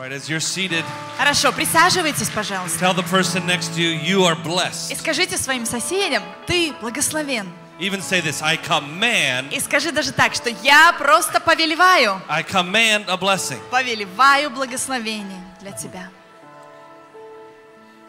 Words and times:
Right, 0.00 0.12
as 0.12 0.30
you're 0.30 0.40
seated, 0.40 0.82
Хорошо, 1.18 1.52
присаживайтесь, 1.52 2.30
пожалуйста. 2.30 2.78
tell 2.78 2.94
the 2.94 3.02
person 3.02 3.44
next 3.44 3.74
to 3.74 3.82
you, 3.82 3.90
you 3.90 4.24
are 4.24 4.34
blessed. 4.34 4.90
И 4.90 4.94
скажите 4.94 5.36
своим 5.36 5.66
соседям, 5.66 6.22
ты 6.46 6.72
благословен. 6.80 7.46
Even 7.78 8.00
say 8.00 8.22
this 8.22 8.40
I 8.40 8.56
command, 8.56 9.52
И 9.52 9.60
скажи 9.60 9.92
даже 9.92 10.12
так, 10.12 10.32
что 10.34 10.48
я 10.48 10.94
просто 10.94 11.38
повелеваю, 11.38 12.22
I 12.28 12.42
command 12.42 13.10
a 13.10 13.18
blessing. 13.18 13.60
повелеваю 13.70 14.48
благословение 14.48 15.44
для 15.60 15.72
тебя. 15.72 16.08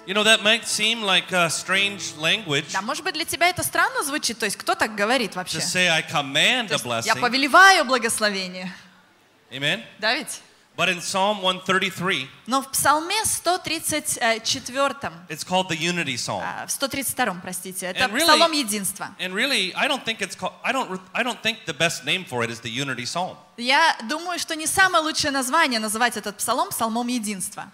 You 0.08 0.14
know, 0.14 0.24
that 0.24 0.44
might 0.44 0.66
seem 0.66 1.02
like 1.04 1.34
a 1.34 1.50
strange 1.50 2.16
language 2.18 2.72
Да, 2.72 2.82
может 2.82 3.04
быть, 3.04 3.16
для 3.16 3.26
тебя 3.26 3.50
это 3.50 3.64
странно 3.64 4.02
звучит, 4.04 4.40
то 4.40 4.46
есть 4.46 4.56
кто 4.56 4.76
так 4.76 4.96
говорит 4.96 5.36
вообще? 5.36 5.58
to 5.58 5.62
say 5.62 5.90
I 5.90 6.02
command 6.02 6.70
a 6.72 6.76
есть 6.76 6.86
я 7.06 7.14
blessing. 7.16 7.20
повелеваю 7.20 7.84
благословение. 7.84 8.72
Amen. 9.52 9.84
Да 10.00 10.16
ведь? 10.16 10.40
But 10.77 10.91
in 10.91 11.01
Psalm 11.01 11.41
133, 11.41 12.29
Но 12.47 12.61
в 12.61 12.71
Псалме 12.71 13.25
134, 13.25 15.11
it's 15.31 15.43
called 15.43 15.69
the 15.69 15.77
unity 15.77 16.17
psalm. 16.19 16.43
а, 16.45 16.67
в 16.67 16.71
132, 16.71 17.41
простите, 17.41 17.87
это 17.87 18.05
And 18.05 18.13
really- 18.13 18.27
Псалом 18.27 18.53
единства. 18.53 19.09
And 19.19 19.33
really, 19.33 19.73
I 19.75 19.89
don't 19.89 20.05
think 20.05 20.19
it's 20.21 20.37
called, 20.37 20.53
I 20.63 20.73
don't, 20.73 21.01
I 21.15 21.23
don't 21.23 21.41
think 21.43 21.65
the 21.65 21.73
best 21.73 22.05
name 22.05 22.27
for 22.27 22.45
it 22.45 22.51
is 22.51 22.61
the 22.61 22.71
unity 22.71 23.07
psalm. 23.07 23.37
Я 23.57 23.97
думаю, 24.07 24.39
что 24.39 24.55
не 24.55 24.67
самое 24.67 25.03
лучшее 25.03 25.31
название 25.31 25.81
называть 25.81 26.19
этот 26.19 26.37
псалом 26.37 26.69
псалмом 26.69 27.07
единства. 27.07 27.71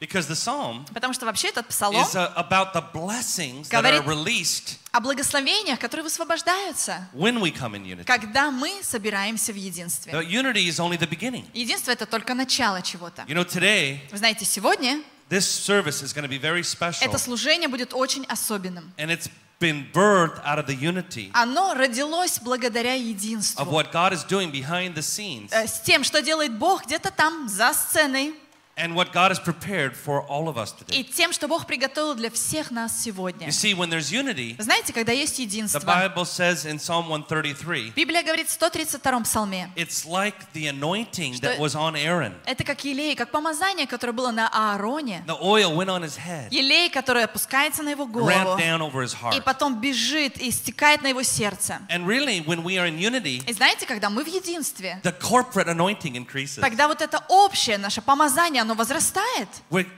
Because 0.00 0.26
the 0.28 0.34
psalm 0.34 0.86
Потому 0.94 1.12
что 1.12 1.26
вообще 1.26 1.48
этот 1.48 1.66
псалом 1.68 2.00
is 2.02 2.14
uh, 2.16 2.32
about 2.34 2.72
the 2.72 2.82
blessings 2.92 3.68
that 3.68 3.84
are 3.84 4.02
released 4.06 4.78
о 4.92 5.00
благословениях, 5.00 5.78
которые 5.78 6.04
высвобождаются, 6.04 7.06
when 7.12 7.38
we 7.40 7.52
come 7.52 7.74
in 7.74 7.84
unity. 7.84 8.04
когда 8.04 8.50
мы 8.50 8.80
собираемся 8.82 9.52
в 9.52 9.56
единстве. 9.56 10.12
The 10.12 10.26
unity 10.26 10.66
is 10.66 10.80
only 10.80 10.96
the 10.98 11.06
beginning. 11.06 11.44
Единство— 11.52 11.90
это 11.92 12.06
только 12.06 12.32
начало 12.34 12.80
чего-то. 12.80 13.22
You 13.28 13.34
know, 13.34 13.44
today, 13.44 13.98
Вы 14.10 14.16
знаете, 14.16 14.46
сегодня 14.46 15.02
this 15.28 15.42
service 15.46 16.02
is 16.02 16.14
going 16.14 16.24
to 16.24 16.28
be 16.30 16.38
very 16.40 16.62
special. 16.62 17.04
это 17.06 17.18
служение 17.18 17.68
будет 17.68 17.92
очень 17.92 18.24
особенным. 18.24 18.92
And 18.96 19.10
it's 19.10 19.28
been 19.60 19.84
birthed 19.92 20.42
out 20.46 20.58
of 20.58 20.66
the 20.66 20.74
unity 20.74 21.30
Оно 21.34 21.74
родилось 21.74 22.38
благодаря 22.40 22.94
of 22.96 23.02
единству. 23.02 23.64
what 23.66 23.92
God 23.92 24.14
is 24.14 24.24
doing 24.26 24.50
behind 24.50 24.94
the 24.94 25.02
scenes 25.02 25.50
Э, 25.52 25.66
С 25.68 25.80
тем, 25.82 26.04
что 26.04 26.22
делает 26.22 26.56
Бог 26.56 26.86
где-то 26.86 27.10
там, 27.10 27.46
за 27.50 27.74
сценой, 27.74 28.34
and 28.80 28.94
what 28.94 29.12
God 29.12 29.30
has 29.30 29.38
prepared 29.38 29.94
for 29.94 30.22
all 30.28 30.48
of 30.48 30.56
us 30.56 30.74
и 30.88 31.02
today. 31.02 31.12
тем, 31.14 31.32
что 31.32 31.46
Бог 31.48 31.66
приготовил 31.66 32.14
для 32.14 32.30
всех 32.30 32.70
нас 32.70 33.00
сегодня. 33.02 33.46
You 33.46 33.52
see, 33.52 33.74
when 33.74 33.90
there's 33.90 34.10
unity, 34.10 34.56
знаете, 34.58 34.92
когда 34.92 35.12
есть 35.12 35.38
the 35.38 35.42
единство, 35.44 35.80
Bible 35.80 36.24
says 36.24 36.64
in 36.64 36.78
Psalm 36.78 37.08
133, 37.08 37.92
Библия 37.94 38.22
говорит 38.22 38.48
в 38.48 38.52
132 38.52 39.20
псалме, 39.22 39.70
it's 39.76 40.04
like 40.06 40.34
the 40.54 40.66
anointing 40.68 41.34
that 41.40 41.58
was 41.58 41.74
on 41.74 41.94
Aaron. 41.96 42.34
это 42.46 42.64
как 42.64 42.84
елей, 42.84 43.14
как 43.14 43.30
помазание, 43.30 43.86
которое 43.86 44.12
было 44.12 44.30
на 44.30 44.48
Аароне, 44.48 45.22
The 45.26 45.38
oil 45.40 45.76
went 45.76 45.88
on 45.88 46.02
his 46.02 46.16
head, 46.16 46.48
елей, 46.50 46.88
который 46.90 47.24
опускается 47.24 47.82
на 47.82 47.90
его 47.90 48.04
ran 48.04 48.12
голову, 48.12 48.58
down 48.58 48.80
over 48.80 49.02
his 49.04 49.12
и 49.12 49.16
heart. 49.38 49.42
потом 49.44 49.80
бежит 49.80 50.38
и 50.38 50.50
стекает 50.50 51.02
на 51.02 51.08
его 51.08 51.22
сердце. 51.22 51.80
And 51.88 52.06
really, 52.06 52.44
when 52.46 52.62
we 52.62 52.78
are 52.78 52.86
in 52.88 52.98
unity, 52.98 53.42
И 53.48 53.52
знаете, 53.52 53.86
когда 53.86 54.10
мы 54.10 54.24
в 54.24 54.28
единстве, 54.28 55.00
the 55.02 55.12
corporate 55.18 55.66
anointing 55.68 56.14
increases. 56.16 56.60
тогда 56.60 56.88
вот 56.88 57.02
это 57.02 57.22
общее 57.28 57.78
наше 57.78 58.00
помазание, 58.00 58.64
оно 58.70 58.74
возрастает. 58.74 59.48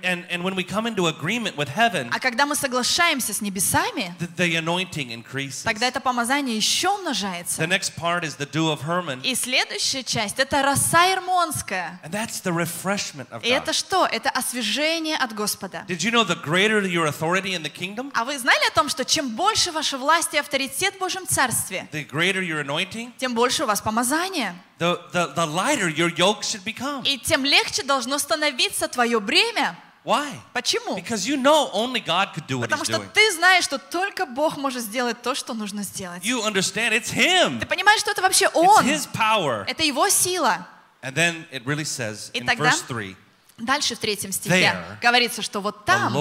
And, 0.03 0.25
and 0.31 0.43
when 0.43 0.55
we 0.55 0.65
come 0.65 0.87
into 0.87 1.07
agreement 1.07 1.57
with 1.57 1.69
heaven, 1.69 2.11
А 2.13 2.19
когда 2.19 2.47
мы 2.47 2.55
соглашаемся 2.57 3.33
с 3.35 3.41
небесами, 3.41 4.15
the, 4.19 4.29
the 4.37 4.57
anointing 4.57 5.11
increases. 5.13 5.63
тогда 5.65 5.87
это 5.89 6.01
помазание 6.01 6.57
еще 6.57 6.89
The 6.89 6.95
умножается. 6.99 7.63
next 7.67 7.95
part 7.97 8.25
is 8.25 8.37
the 8.37 8.47
dew 8.51 8.71
of 8.73 8.81
Hermon, 8.83 9.21
И 9.23 9.35
следующая 9.35 10.03
часть— 10.03 10.39
это 10.39 10.63
роса 10.63 11.13
ирмонская. 11.13 12.01
and 12.05 12.13
that's 12.13 12.41
the 12.43 12.53
refreshment 12.53 13.29
of 13.31 13.43
И 13.45 13.49
это 13.49 13.71
God. 13.73 13.75
что? 13.75 14.07
Это 14.07 14.31
освежение 14.31 15.17
от 15.17 15.35
Господа. 15.35 15.85
Did 15.89 16.03
you 16.03 16.11
know 16.11 16.25
the 16.25 16.37
greater 16.43 16.81
your 16.83 17.07
authority 17.07 17.55
in 17.55 17.63
the 17.63 17.71
kingdom, 17.73 18.11
А 18.15 18.25
вы 18.25 18.39
знали 18.39 18.67
о 18.69 18.71
том, 18.71 18.89
что 18.89 19.05
чем 19.05 19.31
больше 19.37 19.71
ваша 19.73 19.99
власть 19.99 20.35
и 20.35 20.39
авторитет 20.39 20.95
в 20.97 20.99
Божьем 20.99 21.27
Царстве, 21.27 21.87
the 21.93 22.07
greater 22.09 22.41
your 22.43 22.65
anointing, 22.65 23.13
тем 23.19 23.35
больше 23.35 23.65
у 23.65 23.67
вас 23.67 23.81
помазания. 23.81 24.55
The, 24.83 25.01
the, 25.13 25.27
the 25.35 25.47
lighter 25.47 25.89
your 25.89 26.09
yoke 26.11 26.43
should 26.43 26.65
become. 26.65 27.05
И 27.05 27.19
тем 27.19 27.45
легче 27.45 27.85
должно 27.85 28.19
становиться 28.19 28.89
твое 28.89 29.21
бремя. 29.21 29.77
Why? 30.05 30.33
Почему? 30.53 30.97
Because 30.97 31.25
you 31.29 31.37
know 31.37 31.71
only 31.73 32.01
God 32.01 32.35
could 32.35 32.49
do 32.49 32.59
what 32.59 32.69
Потому 32.69 32.83
He's 32.83 32.89
что 32.89 32.99
doing. 32.99 33.09
ты 33.15 33.33
знаешь, 33.33 33.63
что 33.63 33.79
только 33.79 34.27
Бог 34.27 34.57
может 34.57 34.83
сделать 34.83 35.23
то, 35.23 35.37
что 35.37 35.55
нужно 35.55 35.85
сделать. 35.85 36.25
You 36.25 36.43
understand 36.43 36.93
it's 36.93 37.13
Him. 37.13 37.61
Ты 37.61 37.67
понимаешь, 37.67 38.01
что 38.01 38.11
это 38.11 38.23
вообще 38.23 38.47
It's 38.47 38.55
Он. 38.55 38.85
His 38.85 39.07
power. 39.13 39.65
Это 39.69 39.85
Его 39.85 40.09
сила. 40.09 40.67
And 41.03 41.15
then 41.15 41.47
it 41.53 41.65
really 41.65 41.85
says 41.85 42.31
И 42.33 42.41
in 42.41 42.47
тогда 42.47 42.71
verse 42.71 42.83
3, 42.89 43.17
Дальше 43.59 43.95
в 43.95 43.99
третьем 43.99 44.33
стихе 44.33 44.73
There 44.73 45.01
говорится, 45.01 45.43
что 45.43 45.61
вот 45.61 45.85
там. 45.85 46.13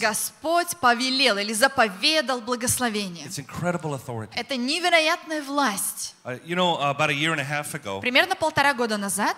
Господь 0.00 0.76
повелел 0.80 1.38
или 1.38 1.52
заповедал 1.52 2.40
благословение. 2.40 3.26
Это 3.26 4.56
невероятная 4.56 5.42
власть. 5.42 6.14
Uh, 6.24 6.38
you 6.44 6.56
know, 6.56 6.78
uh, 6.78 6.94
ago, 7.74 8.00
Примерно 8.00 8.34
полтора 8.34 8.74
года 8.74 8.98
назад 8.98 9.36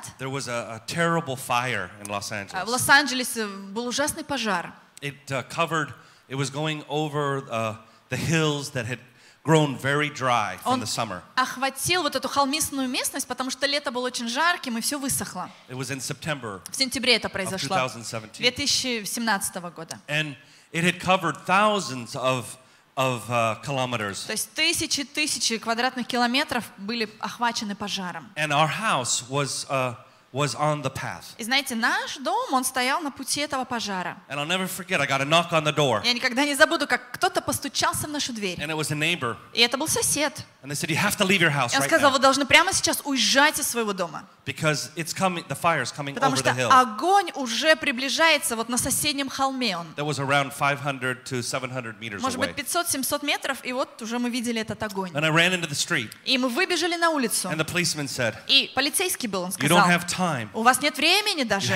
a, 0.49 0.77
a 0.77 0.83
terrible 0.87 1.37
fire 1.37 1.91
in 2.03 2.09
Los 2.09 2.33
э, 2.33 2.47
в. 2.47 2.65
Лос-Анджелесе 2.67 3.47
был 3.47 3.87
ужасный 3.87 4.25
пожар. 4.25 4.73
It 5.01 5.31
uh, 5.31 5.43
covered, 5.49 5.93
it 6.29 6.35
was 6.35 6.51
going 6.51 6.83
over 6.89 7.45
uh, 7.51 7.77
the 8.09 8.17
hills 8.17 8.71
that 8.71 8.87
had 8.87 8.99
grown 9.43 9.77
very 9.77 10.11
dry 10.11 10.59
from 10.63 10.81
the 10.81 10.87
summer. 10.87 11.23
охватил 11.35 12.03
вот 12.03 12.15
эту 12.15 12.29
холмистую 12.29 12.89
местность, 12.89 13.27
потому 13.27 13.51
что 13.51 13.67
лето 13.67 13.91
было 13.91 14.07
очень 14.07 14.29
жарким 14.29 14.79
и 14.79 14.81
все 14.81 14.99
высохло. 14.99 15.51
It 15.69 15.77
was 15.77 15.91
in 15.91 16.01
September 16.01 16.61
В 16.71 16.77
сентябре 16.77 17.17
это 17.17 17.29
произошло. 17.29 17.69
2017. 17.77 18.39
2017 18.41 19.57
года. 19.75 19.99
And 20.09 20.37
it 20.73 20.85
had 20.85 21.01
covered 21.01 21.37
thousands 21.47 22.15
of, 22.15 22.59
of 22.97 23.23
uh, 23.31 23.57
kilometers. 23.65 24.27
То 24.27 24.33
есть 24.33 24.53
тысячи 24.55 25.05
тысячи 25.05 25.59
квадратных 25.59 26.07
километров 26.07 26.65
были 26.77 27.09
охвачены 27.21 27.75
пожаром. 27.75 28.31
And 28.37 28.53
our 28.53 28.69
house 28.69 29.25
was, 29.29 29.67
uh, 29.71 29.95
was 30.33 30.55
on 30.55 30.81
the 30.83 30.91
path. 30.91 31.25
И 31.39 31.45
знаете, 31.45 31.75
наш 31.75 32.17
дом, 32.19 32.53
он 32.55 32.65
стоял 32.65 33.01
на 33.01 33.11
пути 33.11 33.41
этого 33.41 33.65
пожара. 33.65 34.17
And 34.29 34.39
I'll 34.39 34.47
never 34.47 34.69
forget, 34.69 35.01
I 35.01 35.07
got 35.07 35.21
a 35.21 35.25
knock 35.25 35.51
on 35.53 35.65
the 35.65 35.73
door. 35.75 36.03
Я 36.05 36.13
никогда 36.13 36.45
не 36.45 36.55
забуду, 36.55 36.87
как 36.87 37.11
кто-то 37.13 37.41
постучался 37.43 38.07
в 38.07 38.11
нашу 38.11 38.33
дверь. 38.33 38.59
And 38.61 38.71
it 38.71 38.77
was 38.77 38.93
a 38.93 38.95
neighbor. 38.95 39.37
И 39.53 39.61
это 39.61 39.77
был 39.77 39.89
сосед. 39.89 40.45
And 40.63 40.71
they 40.71 40.75
said, 40.77 40.91
You 40.91 40.97
have 40.97 41.17
to 41.17 41.25
leave 41.27 41.41
your 41.41 41.51
house 41.51 41.73
И 41.73 41.77
он 41.77 41.83
right 41.83 41.87
сказал, 41.89 42.11
now 42.11 42.15
вы 42.15 42.19
должны 42.21 42.45
прямо 42.47 42.73
сейчас 42.73 43.01
уезжать 43.05 43.59
из 43.59 43.67
своего 43.67 43.93
дома. 43.93 44.25
because 44.47 44.91
it's 44.97 45.13
coming, 45.15 45.45
the 45.49 45.55
fire's 45.55 45.93
coming 45.93 46.15
Потому 46.15 46.35
over 46.35 46.41
что 46.41 46.51
the 46.51 46.55
hill. 46.57 46.71
огонь 46.71 47.31
уже 47.35 47.77
приближается 47.77 48.57
вот 48.57 48.69
на 48.69 48.77
соседнем 48.79 49.29
холме 49.29 49.77
он. 49.77 49.87
That 49.97 50.05
was 50.07 50.19
around 50.19 50.53
500 50.53 51.25
to 51.25 51.43
700 51.43 51.99
meters 52.01 52.21
Может 52.21 52.39
быть, 52.39 52.51
away. 52.51 52.65
500-700 52.65 53.25
метров, 53.25 53.65
и 53.65 53.73
вот 53.73 54.01
уже 54.03 54.19
мы 54.19 54.29
видели 54.31 54.61
этот 54.61 54.83
огонь. 54.83 55.11
And 55.13 55.25
I 55.25 55.31
ran 55.31 55.53
into 55.53 55.69
the 55.69 55.75
street, 55.75 56.11
И 56.25 56.37
мы 56.39 56.49
выбежали 56.49 56.97
на 56.97 57.11
улицу. 57.11 57.49
and 57.51 57.59
the 57.59 57.65
policeman 57.65 58.07
said, 58.07 58.35
И 58.47 58.71
полицейский 58.75 59.29
был, 59.29 59.43
он 59.43 59.51
You 59.51 59.69
don't 59.69 59.81
сказал, 59.83 59.89
have 59.89 60.07
time. 60.07 60.20
У 60.55 60.63
вас 60.63 60.81
нет 60.81 60.97
времени 60.97 61.45
даже 61.45 61.73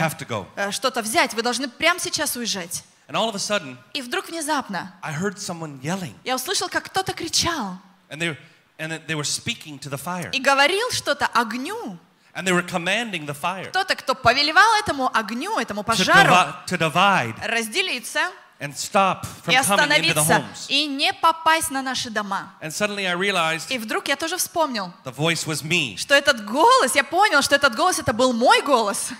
э, 0.56 0.70
что-то 0.70 1.02
взять, 1.02 1.34
вы 1.34 1.42
должны 1.42 1.68
прямо 1.68 1.98
сейчас 2.00 2.36
уезжать. 2.36 2.84
And 3.06 3.16
all 3.16 3.28
of 3.28 3.34
a 3.34 3.38
sudden, 3.38 3.76
И 3.92 4.00
вдруг 4.02 4.28
внезапно 4.28 4.94
I 5.02 5.14
heard 5.14 5.36
someone 5.36 5.80
yelling, 5.80 6.14
я 6.24 6.36
услышал, 6.36 6.68
как 6.68 6.84
кто-то 6.84 7.12
кричал. 7.12 7.78
And 8.08 8.18
they, 8.18 8.36
and 8.78 9.04
they 9.06 9.14
were 9.14 9.24
speaking 9.24 9.78
to 9.80 9.90
the 9.90 9.98
fire, 10.02 10.30
и 10.32 10.40
говорил 10.40 10.90
что-то 10.90 11.26
огню. 11.26 11.98
and 12.34 12.46
they 12.46 12.52
were 12.52 12.62
commanding 12.66 13.26
the 13.26 13.34
fire. 13.34 13.68
Кто-то, 13.68 13.94
кто 13.94 14.14
повелевал 14.14 14.74
этому 14.80 15.10
огню, 15.14 15.58
этому 15.58 15.82
пожару, 15.82 16.34
to 16.66 16.78
divide. 16.78 17.34
разделиться 17.46 18.30
and 18.60 18.72
stop 18.76 19.24
и 19.46 19.50
from 19.50 19.64
coming 19.64 19.90
into 20.04 20.14
the 20.14 20.24
homes. 20.24 20.66
и 20.68 20.86
не 20.86 21.12
попасть 21.12 21.70
на 21.70 21.82
наши 21.82 22.08
дома. 22.10 22.52
And 22.62 22.70
suddenly 22.70 23.04
I 23.06 23.14
realized 23.14 23.66
И 23.70 23.78
вдруг 23.78 24.08
я 24.08 24.16
тоже 24.16 24.36
вспомнил, 24.36 24.92
the 25.04 25.14
voice 25.14 25.46
was 25.46 25.62
me. 25.62 25.96
что 25.96 26.14
этот 26.14 26.44
голос, 26.44 26.94
я 26.94 27.04
понял, 27.04 27.42
что 27.42 27.54
этот 27.56 27.74
голос, 27.74 27.98
это 27.98 28.12
был 28.12 28.32
мой 28.32 28.62
голос. 28.62 29.10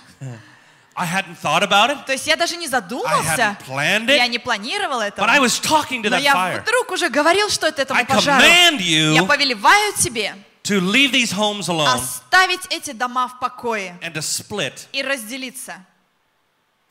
I 0.96 1.06
hadn't 1.06 1.36
thought 1.42 1.64
about 1.64 1.90
it, 1.90 2.06
То 2.06 2.12
есть 2.12 2.26
я 2.28 2.36
даже 2.36 2.56
не 2.56 2.66
I 2.66 2.70
задумался, 2.70 3.56
hadn't 3.58 3.66
planned 3.66 4.14
я 4.14 4.26
it, 4.26 4.28
не 4.28 4.38
планировал 4.38 5.00
этого. 5.00 5.26
but 5.26 5.28
I 5.31 5.40
was 5.40 5.58
talking 5.60 6.02
to 6.04 6.08
Но 6.10 6.16
that 6.19 6.22
я 6.22 6.32
fire. 6.34 6.62
вдруг 6.62 6.92
уже 6.92 7.08
говорил, 7.08 7.50
что 7.50 7.66
это 7.66 7.82
этому 7.82 7.98
I 7.98 8.04
пожару. 8.06 8.40
command 8.40 8.80
Я 8.80 9.20
you 9.20 9.26
повелеваю 9.26 9.92
тебе 9.94 10.37
to 10.62 10.80
leave 10.80 11.10
these 11.12 11.32
homes 11.32 11.69
alone 11.69 11.88
оставить 11.92 12.60
эти 12.70 12.92
дома 12.92 13.26
в 13.26 13.40
покое 13.40 13.98
and 14.02 14.12
to 14.14 14.20
split. 14.22 14.87
и 14.92 15.02
разделиться. 15.02 15.84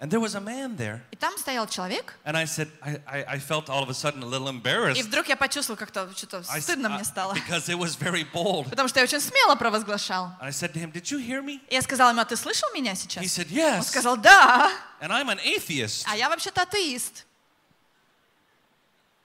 And 0.04 0.12
there 0.12 0.20
was 0.20 0.36
a 0.36 0.42
man 0.42 0.76
there. 0.76 1.02
И 1.12 1.16
там 1.16 1.38
стоял 1.38 1.66
человек, 1.66 2.14
And 2.26 2.36
I 2.36 2.44
said, 2.44 2.68
I, 2.82 3.00
I, 3.08 3.24
I 3.36 3.40
felt 3.40 3.70
all 3.70 3.82
of 3.82 3.90
a 3.90 3.94
sudden 3.94 4.22
a 4.22 4.26
little 4.26 4.50
и 4.50 4.52
embarrassed. 4.52 5.02
вдруг 5.06 5.30
я 5.30 5.38
почувствовал 5.38 5.78
как-то 5.80 6.12
что-то 6.14 6.44
I 6.50 6.60
стыдно 6.60 6.88
uh, 6.88 6.96
мне 6.96 7.06
стало. 7.06 7.34
because 7.36 7.70
it 7.70 7.78
was 7.78 7.96
very 7.96 8.26
bold. 8.30 8.70
Потому 8.70 8.90
что 8.90 9.00
я 9.00 9.06
очень 9.06 9.22
смело 9.22 9.56
провозглашал. 9.56 10.36
And 10.42 10.48
I 10.48 10.52
said 10.52 10.74
to 10.74 10.80
him, 10.80 10.92
Did 10.92 11.10
you 11.10 11.20
hear 11.26 11.42
me? 11.42 11.62
И 11.70 11.76
я 11.76 11.82
сказала 11.82 12.10
ему, 12.10 12.20
а 12.20 12.26
ты 12.26 12.36
слышал 12.36 12.68
меня 12.74 12.92
He 12.92 12.96
сейчас? 12.98 13.24
said, 13.24 13.48
Он 13.50 13.80
Yes. 13.80 13.84
сказал, 13.84 14.18
да, 14.18 14.74
And 15.00 15.10
I'm 15.10 15.30
an 15.30 15.40
atheist. 15.40 16.04
а 16.06 16.18
я 16.18 16.28
вообще-то 16.28 16.64
атеист. 16.64 17.24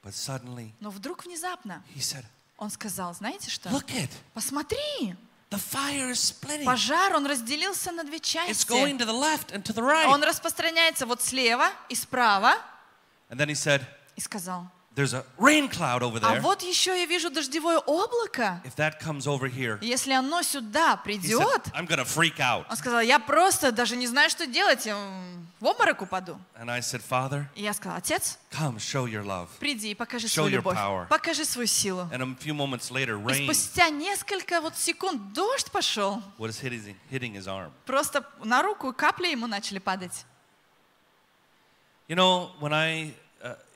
But 0.05 0.15
suddenly 0.15 0.73
Но 0.79 0.91
вдруг 0.91 1.25
внезапно 1.25 1.83
he 1.97 1.99
said, 2.01 2.25
он 2.57 2.71
сказал, 2.71 3.13
знаете 3.15 3.51
что? 3.51 3.69
Look 3.71 3.89
it. 3.93 4.11
Посмотри, 4.33 5.17
the 5.51 5.59
fire 5.59 6.11
is 6.11 6.19
splitting. 6.21 6.65
Пожар, 6.67 7.15
он 7.15 7.27
разделился 7.27 7.91
на 7.93 8.05
две 8.05 8.19
It's 8.19 8.31
части. 8.33 8.69
going 8.71 8.99
to 8.99 9.05
the 9.07 9.13
left 9.13 9.53
and 9.53 9.63
to 9.65 9.73
the 9.73 9.83
right. 9.83 10.07
Он 10.07 10.23
распространяется 10.23 11.07
вот 11.07 11.23
слева 11.23 11.71
и 11.89 11.95
справа. 11.95 12.55
And 13.31 13.39
then 13.39 13.49
he 13.49 13.55
said, 13.55 13.83
И 14.17 14.21
сказал, 14.21 14.67
There's 14.99 15.15
a 15.15 15.25
rain 15.39 15.69
cloud 15.69 16.03
over 16.03 16.19
а 16.25 16.35
there. 16.35 16.41
вот 16.41 16.63
еще 16.63 16.91
я 16.99 17.07
вижу 17.07 17.31
дождевое 17.31 17.79
облако. 17.79 18.61
If 18.65 18.75
that 18.75 18.99
comes 19.01 19.29
over 19.29 19.47
here, 19.49 19.79
Если 19.81 20.13
оно 20.13 20.43
сюда 20.43 20.95
he 20.95 20.97
said, 20.97 21.03
придет, 21.05 21.67
I'm 21.73 21.87
to 21.87 22.05
freak 22.05 22.39
out. 22.41 22.67
он 22.69 22.77
сказал, 22.77 23.01
я 23.01 23.21
просто 23.21 23.71
даже 23.71 23.95
не 23.95 24.09
знаю, 24.09 24.29
что 24.29 24.45
делать, 24.49 24.87
я 24.87 24.97
в 25.61 25.67
обморок 25.67 26.03
упаду. 26.03 26.37
And 26.61 26.69
I 26.69 26.81
said, 26.81 27.01
Father, 27.09 27.45
И 27.55 27.63
я 27.63 27.75
сказала, 27.75 27.99
отец, 27.99 28.41
come 28.51 28.79
show 28.79 29.07
your 29.07 29.23
love. 29.25 29.47
приди 29.61 29.93
и 29.93 29.95
покажи 29.95 30.27
Show 30.27 30.31
свою 30.31 30.49
your 30.49 30.57
любовь, 30.57 30.77
power. 30.77 31.07
покажи 31.07 31.45
свою 31.45 31.69
силу. 31.69 32.09
And 32.13 32.21
a 32.21 32.37
few 32.45 32.53
moments 32.53 32.91
later, 32.91 33.21
И 33.21 33.25
rain 33.25 33.45
спустя 33.45 33.91
несколько 33.91 34.61
вот 34.61 34.77
секунд 34.77 35.33
дождь 35.33 35.71
пошел. 35.71 36.21
was 36.39 36.61
hitting, 36.61 36.97
hitting 37.09 37.35
his 37.35 37.47
arm. 37.47 37.71
Просто 37.87 38.25
на 38.43 38.65
руку 38.65 38.93
капли 38.93 39.29
ему 39.29 39.47
начали 39.47 39.79
падать. 39.79 40.25
You 42.09 42.17
know, 42.17 42.51
when 42.59 42.73
I, 42.73 43.15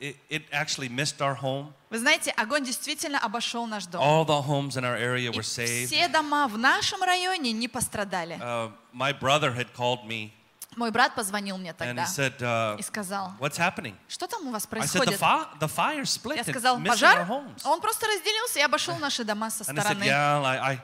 it, 0.00 0.16
it 0.28 0.42
actually 0.52 0.88
missed 0.88 1.20
our 1.20 1.34
home. 1.34 1.72
Вы 1.90 1.98
знаете, 1.98 2.30
огонь 2.32 2.64
действительно 2.64 3.18
обошел 3.18 3.66
наш 3.66 3.86
дом. 3.86 4.02
All 4.02 4.26
the 4.26 4.42
homes 4.42 4.76
in 4.76 4.84
our 4.84 4.96
area 4.96 5.30
were 5.30 5.42
saved. 5.42 5.86
все 5.86 6.08
дома 6.08 6.48
в 6.48 6.58
нашем 6.58 7.02
районе 7.02 7.52
не 7.52 7.68
пострадали. 7.68 8.38
Uh, 8.40 8.72
my 8.92 9.12
brother 9.12 9.54
had 9.54 9.72
called 9.74 10.04
me 10.06 10.32
Мой 10.76 10.90
брат 10.90 11.14
позвонил 11.14 11.58
мне 11.58 11.70
and 11.70 11.76
тогда 11.76 12.04
said, 12.04 12.38
uh, 12.38 12.78
и 12.78 12.82
сказал, 12.82 13.32
What's 13.38 13.58
happening? 13.58 13.94
что 14.08 14.26
там 14.26 14.46
у 14.46 14.50
вас 14.50 14.66
I 14.70 14.80
said, 14.80 14.86
the, 15.02 15.18
происходит? 15.18 15.20
fi- 15.20 15.46
the 15.60 15.68
fire 15.68 16.04
split. 16.04 16.36
Я 16.36 16.44
сказал, 16.44 16.82
пожар? 16.82 17.30
Он 17.64 17.80
просто 17.80 18.06
разделился 18.06 18.58
и 18.58 18.62
обошел 18.62 18.96
наши 18.96 19.24
дома 19.24 19.50
со 19.50 19.64
стороны. 19.64 20.04
Я 20.04 20.78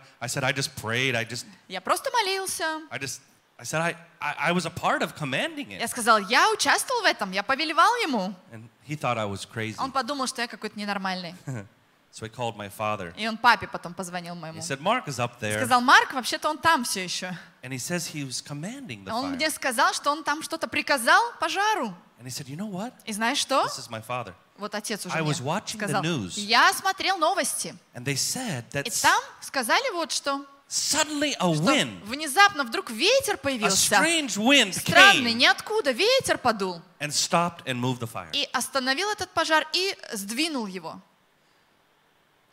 просто 1.81 2.11
молился. 2.11 2.81
I 3.59 3.63
I 3.63 3.65
said, 3.65 3.81
I, 3.81 3.97
I, 4.21 4.35
I 4.51 4.53
was 4.53 4.67
a 4.67 4.71
part 4.71 5.03
of 5.03 5.17
commanding 5.17 5.71
Я 5.73 5.85
it. 5.85 5.89
сказал, 5.91 6.19
я 6.19 6.51
участвовал 6.53 7.03
в 7.03 7.07
этом, 7.07 7.33
я 7.33 7.43
повелевал 7.43 7.93
ему. 7.97 8.35
And 8.53 8.69
he 8.87 8.95
thought 8.97 9.19
I 9.19 9.25
was 9.27 9.45
crazy. 9.45 9.75
Он 9.79 9.91
подумал, 9.91 10.27
что 10.29 10.43
я 10.43 10.49
какой-то 10.49 10.79
ненормальный. 10.79 11.35
So 12.11 12.25
he 12.25 12.31
called 12.31 12.57
my 12.57 12.69
father. 12.71 13.13
И 13.17 13.29
он 13.29 13.37
папе 13.37 13.69
потом 13.69 13.93
позвонил 13.95 14.35
He 14.35 14.41
моему. 14.41 14.61
said, 14.61 14.81
Mark 14.81 15.07
is 15.09 15.19
up 15.21 15.39
there. 15.41 15.59
Сказал, 15.59 15.81
Марк, 15.83 16.13
вообще-то 16.15 16.49
он 16.49 16.59
там 16.59 16.85
все 16.85 17.05
еще. 17.05 17.37
And 17.63 17.71
he 17.73 17.79
says 17.79 18.07
he 18.07 18.25
was 18.25 18.41
commanding 18.41 19.05
the 19.05 19.13
Он 19.13 19.27
fire. 19.27 19.35
мне 19.37 19.51
сказал, 19.51 19.93
что 19.93 20.11
он 20.11 20.25
там 20.25 20.43
что-то 20.43 20.69
приказал 20.69 21.23
пожару. 21.39 21.93
And 22.19 22.25
he 22.27 22.31
said, 22.31 22.49
You 22.49 22.57
know 22.57 22.71
what? 22.71 22.93
И 23.05 23.13
знаешь 23.13 23.39
что? 23.39 23.65
This 23.67 23.79
is 23.79 23.91
my 23.91 24.01
father. 24.05 24.33
Вот 24.57 24.75
отец 24.75 25.05
уже 25.07 25.15
I 25.17 25.21
was 25.21 25.41
watching 25.43 25.79
the 25.79 25.85
сказал. 25.87 26.03
news. 26.03 26.39
Я 26.39 26.73
смотрел 26.73 27.19
новости. 27.19 27.75
And 27.95 28.05
they 28.05 28.17
said 28.17 28.65
that 28.73 28.85
И 28.87 28.91
там 29.03 29.21
сказали 29.41 29.91
вот 29.93 30.11
что. 30.11 30.45
Suddenly 30.69 31.35
a 31.41 31.49
wind, 31.49 32.05
внезапно 32.05 32.63
вдруг 32.65 32.91
ветер 32.91 33.35
a 33.35 33.37
появился. 33.39 33.97
strange 33.97 34.37
wind 34.37 34.75
Странный, 34.75 35.33
came 35.33 35.35
ниоткуда 35.35 35.93
ветер 35.93 36.37
подул. 36.39 36.83
and 37.01 37.11
stopped 37.13 37.65
and 37.65 37.81
moved 37.81 38.01
the 38.01 38.07
fire. 38.07 38.29
И 38.33 38.47
остановил 38.53 39.09
этот 39.11 39.31
пожар 39.31 39.67
и 39.73 39.97
сдвинул 40.13 40.67
его. 40.67 41.01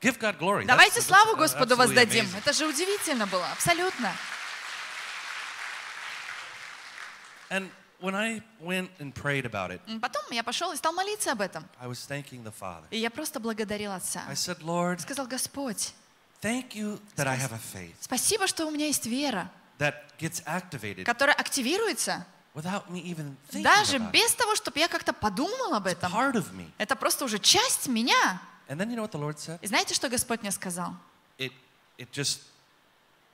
Give 0.02 0.18
God 0.20 0.38
glory. 0.40 0.64
That's- 0.64 0.68
Давайте 0.68 1.00
that's 1.00 1.08
славу 1.08 1.36
Господу 1.36 1.76
absolutely 1.76 1.78
воздадим. 1.78 2.26
amazing. 2.26 2.38
Это 2.38 2.54
же 2.54 2.68
удивительно 2.68 3.28
было, 3.28 3.46
абсолютно. 3.52 4.12
And 7.50 7.70
when 8.02 8.16
I 8.16 8.42
went 8.62 8.90
and 9.00 9.14
prayed 9.14 9.46
about 9.46 9.72
it, 9.72 9.80
Потом 10.02 10.24
я 10.32 10.44
пошел 10.44 10.72
и 10.72 10.76
стал 10.78 10.94
молиться 10.94 11.32
об 11.32 11.42
этом. 11.42 11.66
I 11.80 11.88
was 11.88 12.06
thanking 12.08 12.44
the 12.44 12.54
Father. 12.58 12.86
И 12.92 12.98
я 12.98 13.10
просто 13.10 13.40
благодарил 13.40 13.92
Отца. 13.92 14.24
I 14.28 14.34
said, 14.36 14.62
Lord, 14.62 15.00
Сказал, 15.02 15.28
Господь, 15.28 15.94
thank 16.46 16.76
you 16.76 17.00
that 17.16 17.28
I 17.28 17.36
have 17.36 17.54
a 17.54 17.60
faith 17.74 17.96
спасибо, 18.02 18.46
что 18.48 18.68
у 18.68 18.72
меня 18.72 18.86
есть 18.86 19.06
вера, 19.08 19.50
that 19.80 19.96
gets 20.20 20.44
activated 20.46 21.04
которая 21.04 21.36
активируется 21.36 22.26
without 22.54 22.90
me 22.90 23.02
even 23.02 23.36
thinking 23.52 23.64
даже 23.64 23.98
about 23.98 24.10
it. 24.10 24.12
без 24.12 24.36
того, 24.36 24.56
чтобы 24.56 24.80
я 24.80 24.88
как-то 24.88 25.12
подумал 25.12 25.74
об 25.74 25.88
It's 25.88 25.98
этом. 25.98 26.12
part 26.12 26.36
of 26.36 26.54
me. 26.54 26.70
Это 26.78 26.96
просто 26.96 27.26
уже 27.26 27.40
часть 27.40 27.88
меня. 27.88 28.42
And 28.68 28.80
then 28.80 28.90
you 28.90 28.96
know 28.96 29.04
what 29.04 29.12
the 29.12 29.20
Lord 29.20 29.38
said? 29.38 29.60
И 29.62 29.68
знаете, 29.68 29.94
что 29.94 30.08
Господь 30.10 30.42
мне 30.42 30.52
сказал? 30.52 30.96
It, 31.38 31.52
it 31.98 32.12
just 32.12 32.42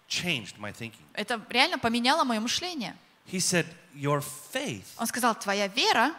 changed 0.07 0.57
my 0.57 0.71
thinking. 0.73 1.05
Это 1.13 1.41
реально 1.49 1.77
поменяло 1.79 2.23
мое 2.23 2.39
мышление. 2.39 2.95
He 3.31 3.39
said, 3.39 3.65
Your 3.93 4.23
faith 4.53 4.85
Он 4.97 5.05
сказал, 5.05 5.35
твоя 5.35 5.67
вера, 5.67 6.13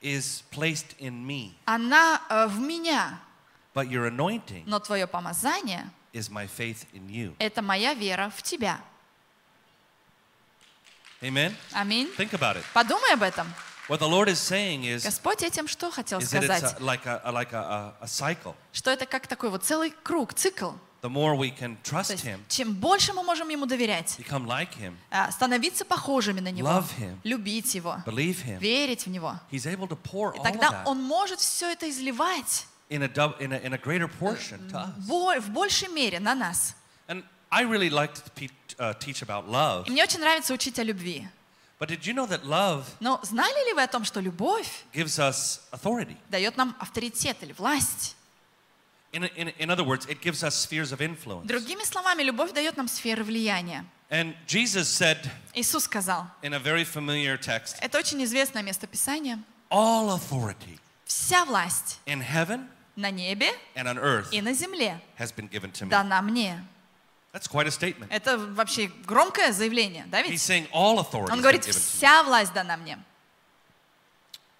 is 0.00 0.42
placed 0.50 0.96
in 0.98 1.24
me, 1.24 1.52
она 1.64 2.20
э, 2.28 2.46
в 2.48 2.58
меня, 2.58 3.20
but 3.74 3.88
your 3.88 4.08
anointing 4.10 4.64
но 4.66 4.80
твое 4.80 5.06
помазание 5.06 5.90
is 6.12 6.30
my 6.30 6.46
faith 6.46 6.86
in 6.92 7.08
you.– 7.08 7.34
это 7.38 7.62
моя 7.62 7.94
вера 7.94 8.30
в 8.34 8.42
тебя. 8.42 8.80
Amen? 11.20 11.54
Аминь. 11.72 12.08
Think 12.16 12.32
about 12.32 12.56
it. 12.56 12.64
Подумай 12.74 13.12
об 13.14 13.22
этом. 13.22 13.46
What 13.88 13.98
the 14.00 14.08
Lord 14.08 14.28
is 14.28 14.38
saying 14.38 14.84
is, 14.84 15.04
Господь 15.04 15.42
этим 15.42 15.68
что 15.68 15.90
хотел 15.90 16.20
is 16.20 16.30
that 16.30 16.44
it's 16.44 16.58
сказать? 16.58 16.80
a, 16.80 16.84
like, 16.84 17.06
a, 17.06 17.30
like 17.32 17.52
a, 17.52 17.94
a, 18.00 18.06
cycle. 18.06 18.54
Что 18.72 18.90
это 18.90 19.06
как 19.06 19.26
такой 19.26 19.50
вот 19.50 19.64
целый 19.64 19.92
круг, 20.02 20.34
цикл. 20.34 20.72
The 21.02 21.10
more 21.10 21.36
we 21.36 21.50
can 21.50 21.76
trust 21.82 22.12
есть, 22.12 22.24
Him, 22.24 22.38
чем 22.48 22.74
больше 22.74 23.12
мы 23.12 23.24
можем 23.24 23.48
Ему 23.48 23.66
доверять, 23.66 24.16
become 24.20 24.46
like 24.46 24.70
Him, 24.78 24.94
а, 25.10 25.32
становиться 25.32 25.84
похожими 25.84 26.38
на 26.38 26.52
Него, 26.52 26.68
Love 26.68 26.86
Him. 26.96 27.18
любить 27.24 27.74
Его, 27.74 27.96
believe 28.06 28.44
Him, 28.44 28.60
верить 28.60 29.06
в 29.06 29.10
Него, 29.10 29.34
He's 29.50 29.66
able 29.66 29.88
to 29.88 29.96
pour 29.96 30.32
и 30.32 30.38
all 30.38 30.40
of 30.40 30.44
тогда 30.44 30.68
that 30.68 30.82
Он 30.86 31.02
может 31.02 31.40
все 31.40 31.72
это 31.72 31.90
изливать 31.90 32.66
in 32.92 33.02
a, 33.02 33.08
dub, 33.08 33.40
in 33.40 33.52
a, 33.52 33.58
in 33.58 33.72
a 33.72 33.78
greater 33.78 34.06
portion 34.06 34.68
to 34.68 34.78
us. 34.78 34.90
бо- 35.08 35.40
в 35.40 35.50
большей 35.50 35.88
мере 35.88 36.20
на 36.20 36.34
нас. 36.34 36.74
And 37.08 37.24
I 37.50 37.62
really 37.62 37.90
like 37.90 38.14
to 38.14 38.48
uh, 38.78 38.94
teach 38.94 39.22
about 39.22 39.48
love. 39.48 39.86
И 39.88 39.90
мне 39.90 40.02
очень 40.02 40.20
нравится 40.20 40.52
учить 40.52 40.78
о 40.78 40.82
любви. 40.84 41.26
But 41.78 41.88
did 41.88 42.06
you 42.06 42.14
know 42.14 42.26
that 42.26 42.44
love 42.44 42.84
Но 43.00 43.18
знали 43.24 43.68
ли 43.68 43.72
вы 43.74 43.82
о 43.82 43.88
том, 43.88 44.04
что 44.04 44.20
любовь 44.20 44.84
gives 44.92 45.18
us 45.18 45.60
authority? 45.72 46.16
дает 46.30 46.56
нам 46.56 46.76
авторитет 46.78 47.42
или 47.42 47.52
власть? 47.52 48.14
In, 49.12 49.24
in, 49.36 49.52
in 49.58 49.68
other 49.70 49.84
words, 49.84 50.06
it 50.06 50.20
gives 50.22 50.42
us 50.42 50.54
spheres 50.54 50.92
of 50.92 51.00
influence. 51.00 51.46
Другими 51.46 51.84
словами, 51.84 52.22
любовь 52.22 52.52
дает 52.52 52.76
нам 52.76 52.88
сферы 52.88 53.24
влияния. 53.24 53.84
And 54.10 54.34
Jesus 54.46 54.88
said 54.88 55.30
Иисус 55.54 55.84
сказал, 55.84 56.26
in 56.42 56.52
a 56.52 56.58
very 56.58 56.84
familiar 56.84 57.36
text, 57.38 57.76
это 57.80 57.98
очень 57.98 58.22
известное 58.24 58.62
местописание, 58.62 59.38
all 59.70 60.10
authority 60.10 60.78
вся 61.04 61.44
власть 61.44 62.00
in 62.06 62.20
heaven 62.22 62.68
на 62.96 63.10
небе 63.10 63.50
and 63.74 63.86
on 63.86 63.98
earth 63.98 64.28
и 64.32 64.40
на 64.42 64.52
земле 64.52 65.00
has 65.18 65.32
been 65.34 65.48
given 65.48 65.72
to 65.72 65.84
me. 65.84 65.88
дана 65.90 66.20
мне. 66.22 66.62
That's 67.32 67.48
quite 67.48 67.66
a 67.66 67.70
statement. 67.70 68.08
Это 68.10 68.36
вообще 68.36 68.90
громкое 69.06 69.52
заявление, 69.52 70.04
да 70.08 70.20
He's 70.22 70.30
ведь? 70.32 70.40
saying 70.40 70.68
all 70.72 70.98
authority 70.98 71.32
Он 71.32 71.40
говорит, 71.40 71.64
вся 71.64 72.22
власть 72.24 72.52
дана 72.52 72.76
мне. 72.76 72.98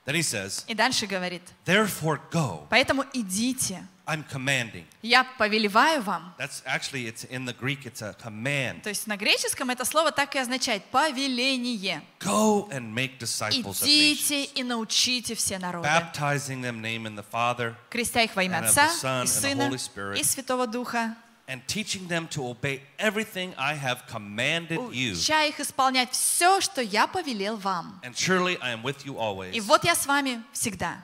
Then 0.04 0.14
he 0.16 0.22
says, 0.22 0.64
И 0.66 0.74
дальше 0.74 1.06
говорит, 1.06 1.42
therefore 1.66 2.18
go. 2.30 2.66
поэтому 2.70 3.04
идите, 3.12 3.86
I'm 4.12 4.24
commanding. 4.30 4.84
я 5.00 5.24
повелеваю 5.38 6.02
вам. 6.02 6.34
That's 6.38 6.62
actually, 6.66 7.06
it's 7.06 7.24
in 7.24 7.46
the 7.46 7.54
Greek, 7.54 7.86
it's 7.86 8.02
a 8.02 8.14
command. 8.22 8.82
То 8.82 8.90
есть 8.90 9.06
на 9.06 9.16
греческом 9.16 9.70
это 9.70 9.86
слово 9.86 10.12
так 10.12 10.34
и 10.36 10.38
означает 10.38 10.84
повеление. 10.90 12.02
Go 12.20 12.68
and 12.70 12.92
make 12.92 13.18
disciples 13.18 13.82
Идите 13.82 14.44
и 14.44 14.62
научите 14.62 15.34
все 15.34 15.58
народы, 15.58 15.88
baptizing 15.88 16.60
them 16.60 16.82
name 16.82 17.06
in 17.06 17.16
the 17.16 17.24
Father 17.32 17.74
крестя 17.88 18.22
их 18.22 18.36
во 18.36 18.42
имя 18.42 18.58
Отца 18.58 18.86
и 18.86 19.06
and 19.06 19.24
the 19.24 19.26
Сына 19.26 19.68
Holy 19.68 19.78
Spirit. 19.78 20.20
и 20.20 20.22
Святого 20.22 20.66
Духа, 20.66 21.16
and 21.48 21.66
teaching 21.66 22.06
them 22.08 22.28
to 22.28 22.46
obey 22.46 22.82
everything 22.98 23.54
I 23.56 23.74
have 23.74 24.06
commanded 24.06 24.78
you. 24.92 25.12
уча 25.14 25.44
их 25.44 25.58
исполнять 25.58 26.10
все, 26.12 26.60
что 26.60 26.82
я 26.82 27.06
повелел 27.06 27.56
вам. 27.56 27.98
And 28.04 28.14
surely 28.14 28.58
I 28.60 28.74
am 28.74 28.82
with 28.82 29.06
you 29.06 29.16
always 29.16 29.52
И 29.52 29.60
вот 29.60 29.84
я 29.84 29.94
с 29.94 30.06
вами 30.06 30.42
всегда, 30.52 31.02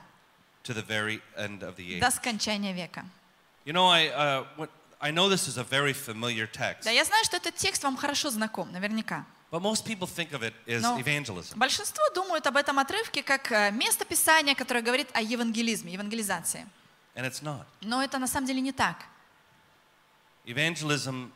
to 0.63 0.73
the 0.73 0.81
very 0.85 1.21
end 1.37 1.63
of 1.63 1.75
the 1.75 1.95
age. 1.95 1.99
до 1.99 2.11
скончания 2.11 2.73
века. 2.73 3.05
You 3.65 3.73
know, 3.73 3.87
I, 3.87 4.07
uh, 4.09 4.45
what, 4.57 4.69
I 5.01 5.11
know 5.11 5.29
this 5.29 5.47
is 5.47 5.57
a 5.57 5.63
very 5.63 5.93
familiar 5.93 6.47
text, 6.47 6.83
Да, 6.85 6.91
я 6.91 7.03
знаю, 7.05 7.23
что 7.25 7.37
этот 7.37 7.55
текст 7.55 7.83
вам 7.83 7.95
хорошо 7.97 8.29
знаком, 8.29 8.71
наверняка. 8.71 9.25
but 9.51 9.61
most 9.61 9.83
people 9.85 10.05
think 10.07 10.31
of 10.33 10.43
it 10.43 10.53
as 10.67 10.81
Но 10.81 10.99
evangelism. 10.99 11.57
большинство 11.57 12.03
думают 12.13 12.45
об 12.47 12.55
этом 12.57 12.77
отрывке 12.79 13.23
как 13.23 13.51
э, 13.51 13.71
место 13.71 14.05
Писания, 14.05 14.53
которое 14.55 14.81
говорит 14.81 15.09
о 15.13 15.21
евангелизме, 15.21 15.93
евангелизации. 15.93 16.67
And 17.15 17.25
it's 17.25 17.41
not. 17.41 17.65
Но 17.81 18.01
это 18.03 18.17
на 18.19 18.27
самом 18.27 18.47
деле 18.47 18.61
не 18.61 18.71
так. 18.71 19.05
Evangelism, 20.45 21.31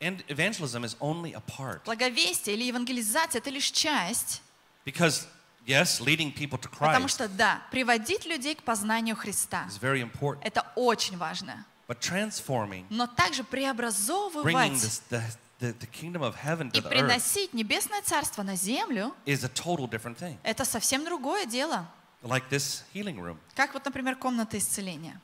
and 0.00 0.22
evangelism 0.28 0.84
is 0.84 0.96
only 1.00 1.32
a 1.34 1.40
part. 1.40 1.84
Благовестие 1.84 2.56
или 2.56 2.64
евангелизация– 2.64 3.38
это 3.40 3.50
лишь 3.50 3.70
часть, 3.70 4.42
Because, 4.84 5.26
yes, 5.66 6.00
leading 6.00 6.32
people 6.32 6.58
to 6.58 6.68
потому 6.68 7.06
Christ 7.06 7.14
что, 7.14 7.28
да, 7.28 7.62
приводить 7.70 8.26
людей 8.26 8.54
к 8.54 8.62
познанию 8.62 9.16
Христа 9.16 9.66
is 9.68 9.78
very 9.80 10.02
important.– 10.02 10.40
это 10.42 10.66
очень 10.76 11.16
важно. 11.16 11.64
But 11.86 12.00
transforming, 12.00 12.86
Но 12.90 13.06
также 13.06 13.44
преобразовывать 13.44 14.54
this, 14.54 15.02
the, 15.10 15.22
the, 15.60 15.78
the 15.78 15.86
kingdom 15.86 16.22
of 16.22 16.34
heaven 16.36 16.70
to 16.70 16.78
и 16.78 16.80
earth 16.80 16.88
приносить 16.88 17.52
небесное 17.52 18.02
царство 18.02 18.42
на 18.42 18.56
землю 18.56 19.14
is 19.26 19.44
a 19.44 19.48
total 19.48 19.88
different 19.88 20.18
thing.– 20.18 20.38
это 20.42 20.64
совсем 20.64 21.04
другое 21.04 21.46
дело. 21.46 21.86
Like 22.22 22.48
this 22.48 22.84
healing 22.94 23.18
room. 23.18 23.36
Как 23.54 23.74
вот, 23.74 23.84
например, 23.84 24.16
комната 24.16 24.56
исцеления. 24.56 25.20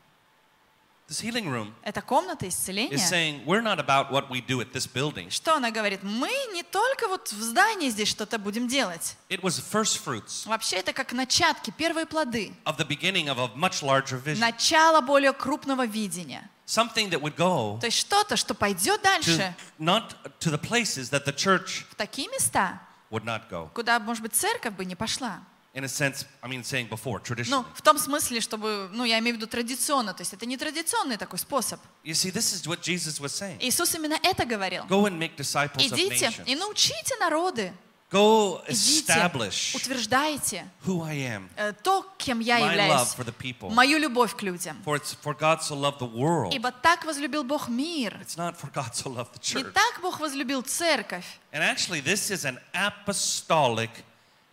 This 1.11 1.21
healing 1.21 1.49
room 1.51 1.75
эта 1.83 2.01
комната 2.01 2.47
is 2.47 2.55
исцеления, 2.55 2.97
saying 2.97 3.45
we're 3.45 3.61
not 3.61 3.81
about 3.81 4.11
what 4.13 4.31
we 4.31 4.41
do 4.41 4.61
at 4.61 4.73
this 4.73 4.87
building. 4.87 5.29
что 5.29 5.57
она 5.57 5.71
говорит? 5.73 6.01
Мы 6.03 6.31
не 6.53 6.63
только 6.63 7.09
вот 7.09 7.33
в 7.33 7.43
здании 7.43 7.91
здесь 7.91 8.09
что-то 8.09 8.39
будем 8.39 8.69
делать. 8.69 9.17
It 9.29 9.41
was 9.41 9.61
first 9.61 10.01
fruits 10.05 10.47
Вообще 10.49 10.77
это 10.77 10.93
как 10.93 11.13
начатки, 11.13 11.73
первые 11.77 12.07
плоды. 12.07 12.55
of 12.65 12.77
the 12.77 12.87
beginning 12.87 13.29
of 13.29 13.39
a 13.39 13.49
much 13.57 13.83
larger 13.83 14.23
vision. 14.23 14.39
Начало 14.39 15.01
более 15.01 15.33
крупного 15.33 15.85
видения. 15.85 16.49
Something 16.67 17.11
that 17.11 17.21
would 17.21 17.35
go 17.35 17.79
То 17.81 17.87
есть 17.87 17.99
что-то, 17.99 18.37
что 18.37 18.55
пойдет 18.55 19.01
to 19.01 19.03
дальше 19.03 19.55
not 19.81 20.15
to 20.39 20.51
the 20.53 20.59
places 20.59 21.11
that 21.11 21.25
the 21.25 21.35
church 21.35 21.85
в 21.91 21.97
такие 21.97 22.29
места, 22.29 22.81
would 23.11 23.25
not 23.25 23.51
go. 23.51 23.69
куда, 23.75 23.99
может 23.99 24.23
быть, 24.23 24.35
церковь 24.35 24.75
бы 24.75 24.85
не 24.85 24.95
пошла. 24.95 25.41
In 25.73 25.85
a 25.85 25.89
sense, 25.89 26.25
I 26.43 26.49
mean, 26.49 26.65
saying 26.65 26.89
before, 26.89 27.21
Ну, 27.21 27.25
traditionally. 27.25 27.65
в 27.77 27.83
том 27.83 27.97
смысле, 27.97 28.41
чтобы, 28.41 28.89
ну, 28.93 29.05
я 29.05 29.21
имею 29.21 29.37
в 29.37 29.39
виду 29.39 29.47
традиционно, 29.47 30.13
то 30.15 30.23
есть 30.23 30.33
это 30.33 30.45
не 30.45 30.57
традиционный 30.57 31.17
такой 31.17 31.39
способ. 31.39 31.79
You 32.05 32.13
see, 32.15 32.33
this 32.33 32.53
is 32.53 32.67
what 32.67 32.81
Jesus 32.83 33.21
was 33.21 33.33
saying. 33.33 33.59
Иисус 33.61 33.95
именно 33.95 34.19
это 34.25 34.45
говорил. 34.45 34.85
Go 34.87 35.07
and 35.07 35.17
make 35.17 35.37
disciples 35.37 35.77
of 35.77 35.93
Идите 35.95 36.27
и 36.47 36.55
nations. 36.55 36.59
научите 36.59 37.17
народы. 37.21 37.73
Go 38.11 38.61
Идите, 38.67 39.13
establish 39.13 39.77
утверждайте 39.77 40.67
who 40.85 41.05
I 41.05 41.15
am, 41.19 41.49
э, 41.57 41.73
то, 41.85 42.05
кем 42.19 42.41
я 42.41 42.59
my 42.59 42.63
love 42.63 42.71
являюсь, 42.73 43.15
for 43.17 43.25
the 43.25 43.33
people. 43.33 43.71
мою 43.73 43.99
любовь 43.99 44.35
к 44.35 44.43
людям. 44.43 44.83
For 44.85 44.97
it's 44.97 45.15
for 45.23 45.33
God 45.39 45.63
so 45.63 45.77
loved 45.77 46.01
the 46.01 46.11
world. 46.13 46.53
Ибо 46.53 46.73
так 46.73 47.05
возлюбил 47.05 47.45
Бог 47.45 47.69
мир. 47.69 48.19
It's 48.21 48.37
not 48.37 48.57
for 48.61 48.69
God 48.73 48.97
so 48.97 49.09
loved 49.09 49.35
the 49.35 49.55
Не 49.55 49.63
church. 49.63 49.73
так 49.73 50.01
Бог 50.03 50.19
возлюбил 50.19 50.63
церковь. 50.63 51.25
And 51.53 51.63
actually, 51.63 52.01
this 52.01 52.33
is 52.33 52.45
an 52.45 52.59
apostolic 52.75 53.91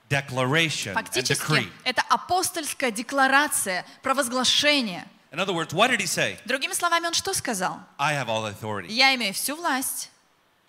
declaration 0.09 0.93
and 0.95 1.05
Фактически, 1.05 1.41
decree. 1.41 1.71
это 1.83 2.01
апостольская 2.09 2.91
декларация, 2.91 3.85
провозглашение. 4.01 5.05
In 5.31 5.39
other 5.39 5.53
words, 5.53 5.73
what 5.73 5.89
did 5.91 5.99
he 5.99 6.07
say? 6.07 6.37
Другими 6.45 6.73
словами, 6.73 7.07
он 7.07 7.13
что 7.13 7.33
сказал? 7.33 7.79
I 7.97 8.13
have 8.13 8.27
all 8.29 8.45
authority. 8.45 8.87
Я 8.89 9.13
имею 9.15 9.33
всю 9.33 9.55
власть. 9.55 10.09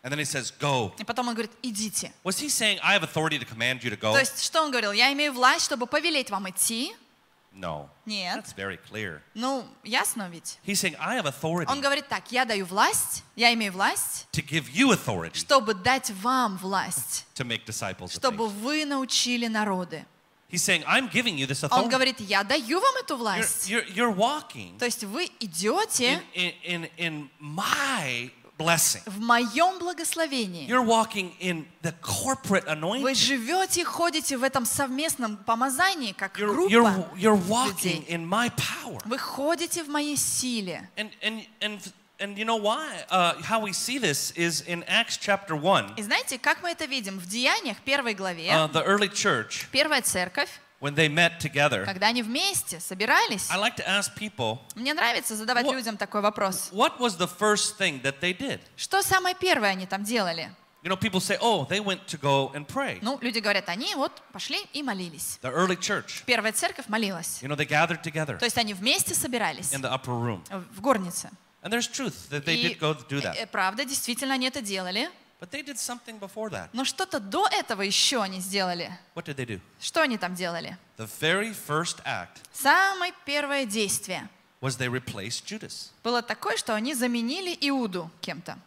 And 0.02 0.12
then 0.12 0.18
he 0.18 0.24
says, 0.24 0.52
go. 0.58 0.92
И 0.98 1.04
потом 1.04 1.28
он 1.28 1.34
говорит, 1.34 1.52
идите. 1.62 2.12
Was 2.24 2.38
he 2.40 2.48
saying, 2.48 2.78
I 2.82 2.94
have 2.94 3.02
authority 3.02 3.38
to 3.38 3.44
command 3.44 3.82
you 3.82 3.90
to 3.90 3.96
go? 3.96 4.12
То 4.12 4.18
есть, 4.20 4.42
что 4.44 4.62
он 4.62 4.70
говорил? 4.70 4.92
Я 4.92 5.12
имею 5.12 5.32
власть, 5.32 5.64
чтобы 5.64 5.86
повелеть 5.86 6.30
вам 6.30 6.48
идти? 6.50 6.94
No. 7.55 7.87
Нет. 8.07 8.43
That's 8.45 8.55
very 8.55 8.77
clear. 8.89 9.21
Ну, 9.35 9.63
ясно 9.83 10.27
ведь. 10.27 10.57
He's 10.65 10.79
saying, 10.79 10.95
I 10.99 11.17
have 11.17 11.25
authority 11.27 11.69
Он 11.71 11.81
говорит 11.81 12.07
так, 12.07 12.31
я 12.31 12.45
даю 12.45 12.65
власть, 12.65 13.23
я 13.35 13.53
имею 13.53 13.71
власть, 13.71 14.27
to 14.31 14.41
give 14.43 14.69
you 14.73 14.91
authority 14.91 15.35
чтобы 15.37 15.75
дать 15.75 16.09
вам 16.09 16.57
власть, 16.57 17.25
to 17.35 17.45
make 17.45 17.63
disciples 17.65 18.05
of 18.05 18.13
чтобы 18.15 18.45
nations. 18.47 18.59
вы 18.61 18.85
научили 18.85 19.45
народы. 19.47 20.03
He's 20.49 20.63
saying, 20.63 20.83
I'm 20.87 21.07
giving 21.09 21.37
you 21.37 21.45
this 21.47 21.63
Он 21.63 21.69
authority. 21.69 21.89
говорит, 21.91 22.19
я 22.21 22.43
даю 22.43 22.79
вам 22.79 22.95
эту 22.97 23.13
You're, 23.13 23.17
власть. 23.17 23.69
you're, 23.69 23.85
you're 23.93 24.15
walking 24.15 24.77
То 24.79 24.85
есть 24.85 25.03
вы 25.03 25.25
in, 25.25 25.31
идете 25.39 26.21
in, 26.33 26.53
in, 26.63 26.89
in 26.97 27.29
my 27.39 28.31
blessing. 28.58 29.00
в 29.06 29.20
моем 29.20 29.78
благословении. 29.78 30.66
You're 30.68 30.84
walking 30.84 31.32
in 31.40 31.64
the 31.82 31.94
corporate 32.02 32.64
Вы 32.66 32.72
anointing. 32.72 33.14
живете, 33.14 33.84
ходите 33.84 34.36
в 34.36 34.42
этом 34.42 34.66
совместном 34.66 35.36
помазании, 35.36 36.12
как 36.12 36.38
You're, 36.38 36.52
группа. 36.52 36.70
you're, 36.72 37.14
you're 37.16 37.36
walking 37.48 38.02
людей. 38.02 38.06
in 38.08 38.28
my 38.28 38.50
power. 38.56 39.00
Вы 39.04 39.16
ходите 39.18 39.82
в 39.84 39.88
моей 39.88 40.16
силе. 40.16 40.88
And, 40.96 41.10
and, 41.22 41.46
and, 41.60 41.92
and 42.18 42.36
you 42.36 42.44
know 42.44 42.56
why? 42.56 43.04
Uh, 43.10 43.34
how 43.42 43.60
we 43.60 43.72
see 43.72 43.98
this 43.98 44.32
is 44.36 44.62
in 44.66 44.82
Acts 44.88 45.16
chapter 45.16 45.54
1. 45.54 45.94
И 45.96 46.02
знаете, 46.02 46.38
как 46.38 46.62
мы 46.62 46.70
это 46.70 46.84
видим? 46.86 47.18
В 47.18 47.26
Деяниях, 47.26 47.76
первой 47.84 48.14
главе, 48.14 48.48
Uh, 48.50 48.66
the 48.72 48.84
early 48.84 49.08
church, 49.08 49.66
первая 49.70 50.02
церковь, 50.02 50.50
when 50.80 50.94
they 50.94 51.08
met 51.08 51.38
together, 51.40 51.84
когда 51.84 52.08
они 52.08 52.22
вместе 52.22 52.80
собирались, 52.80 53.50
I 53.50 53.56
like 53.58 53.76
to 53.76 53.86
ask 53.86 54.14
people, 54.16 54.58
мне 54.74 54.94
нравится 54.94 55.36
задавать 55.36 55.66
What- 55.66 55.74
людям 55.74 55.96
такой 55.96 56.20
вопрос. 56.20 56.70
what 56.72 56.98
was 56.98 57.16
the 57.16 57.28
first 57.28 57.76
thing 57.78 58.00
that 58.02 58.20
they 58.20 58.32
did? 58.36 58.60
Что 58.76 59.02
самое 59.02 59.34
первое 59.34 59.70
они 59.70 59.86
там 59.86 60.04
делали? 60.04 60.50
You 60.84 60.90
know, 60.90 60.96
people 60.96 61.20
say, 61.20 61.36
oh, 61.40 61.66
they 61.68 61.80
went 61.80 62.06
to 62.06 62.16
go 62.16 62.52
and 62.54 62.64
pray. 62.64 63.00
Ну, 63.02 63.18
люди 63.20 63.40
говорят, 63.40 63.68
они 63.68 63.94
вот 63.96 64.22
пошли 64.32 64.58
и 64.72 64.82
молились. 64.84 65.38
The 65.42 65.52
early 65.52 65.76
church, 65.76 66.22
Первая 66.24 66.52
церковь 66.52 66.86
молилась. 66.88 67.40
you 67.42 67.48
know, 67.48 67.56
they 67.56 67.66
gathered 67.66 68.00
together 68.02 68.38
То 68.38 68.44
есть 68.44 68.56
они 68.58 68.74
вместе 68.74 69.12
собирались 69.14 69.72
in 69.72 69.80
the 69.82 69.90
upper 69.92 70.14
room. 70.14 70.40
в 70.72 70.80
горнице. 70.80 71.30
And 71.62 71.72
there's 71.72 71.88
truth 71.88 72.28
that 72.30 72.44
they 72.44 72.54
did 72.62 72.78
go 72.78 72.94
do 72.94 73.18
э, 73.18 73.22
that. 73.22 73.50
правда, 73.50 73.84
действительно, 73.84 74.34
они 74.34 74.46
это 74.46 74.60
делали. 74.62 75.10
But 75.40 75.50
they 75.52 75.62
did 75.62 75.78
something 75.78 76.18
before 76.18 76.50
that. 76.50 76.68
Но 76.72 76.84
что-то 76.84 77.20
до 77.20 77.46
этого 77.48 77.82
еще 77.82 78.20
они 78.22 78.40
сделали. 78.40 78.90
What 79.14 79.26
did 79.26 79.36
they 79.36 79.46
do? 79.46 79.60
Что 79.80 80.02
они 80.02 80.18
там 80.18 80.34
делали? 80.34 80.76
The 80.96 81.08
very 81.20 81.54
first 81.54 82.02
act 82.04 82.42
Самое 82.52 83.12
первое 83.24 83.64
действие 83.64 84.28
was 84.60 84.76
they 84.76 84.88
replaced 84.88 85.44
Judas. 85.46 85.90
было 86.02 86.22
такое, 86.22 86.56
что 86.56 86.74
они 86.74 86.94
заменили 86.94 87.56
Иуду 87.60 88.10
кем-то. 88.20 88.58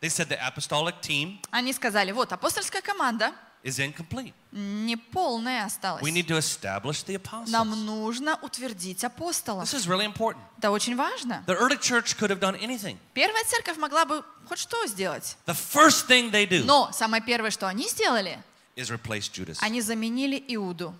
They 0.00 0.08
said 0.08 0.28
the 0.28 0.38
apostolic 0.38 1.00
team 1.02 1.38
Они 1.50 1.72
сказали, 1.74 2.12
вот, 2.12 2.32
апостольская 2.32 2.80
команда 2.80 3.32
is 3.64 3.78
incomplete. 3.78 4.34
неполная 4.52 5.64
осталась. 5.64 6.02
We 6.02 6.12
need 6.12 6.28
to 6.28 6.36
establish 6.36 7.02
the 7.04 7.18
Нам 7.48 7.72
apostles. 7.72 7.84
нужно 7.84 8.38
утвердить 8.42 9.02
апостолов. 9.02 9.64
This 9.64 9.74
is 9.74 9.88
really 9.88 10.04
important. 10.04 10.42
Это 10.58 10.70
очень 10.70 10.94
важно. 10.94 11.42
The 11.46 11.58
early 11.58 11.78
church 11.78 12.16
could 12.16 12.30
have 12.30 12.38
done 12.38 12.56
anything. 12.60 12.98
Первая 13.14 13.42
церковь 13.44 13.78
могла 13.78 14.04
бы 14.04 14.22
хоть 14.46 14.58
что 14.58 14.86
сделать. 14.86 15.36
The 15.46 15.54
first 15.54 16.06
thing 16.06 16.30
they 16.30 16.46
do 16.46 16.62
Но 16.64 16.92
самое 16.92 17.22
первое, 17.22 17.50
что 17.50 17.66
они 17.66 17.88
сделали, 17.88 18.38
is 18.76 18.90
replace 18.90 19.30
Judas 19.32 19.56
они 19.60 19.80
заменили 19.80 20.44
Иуду 20.48 20.94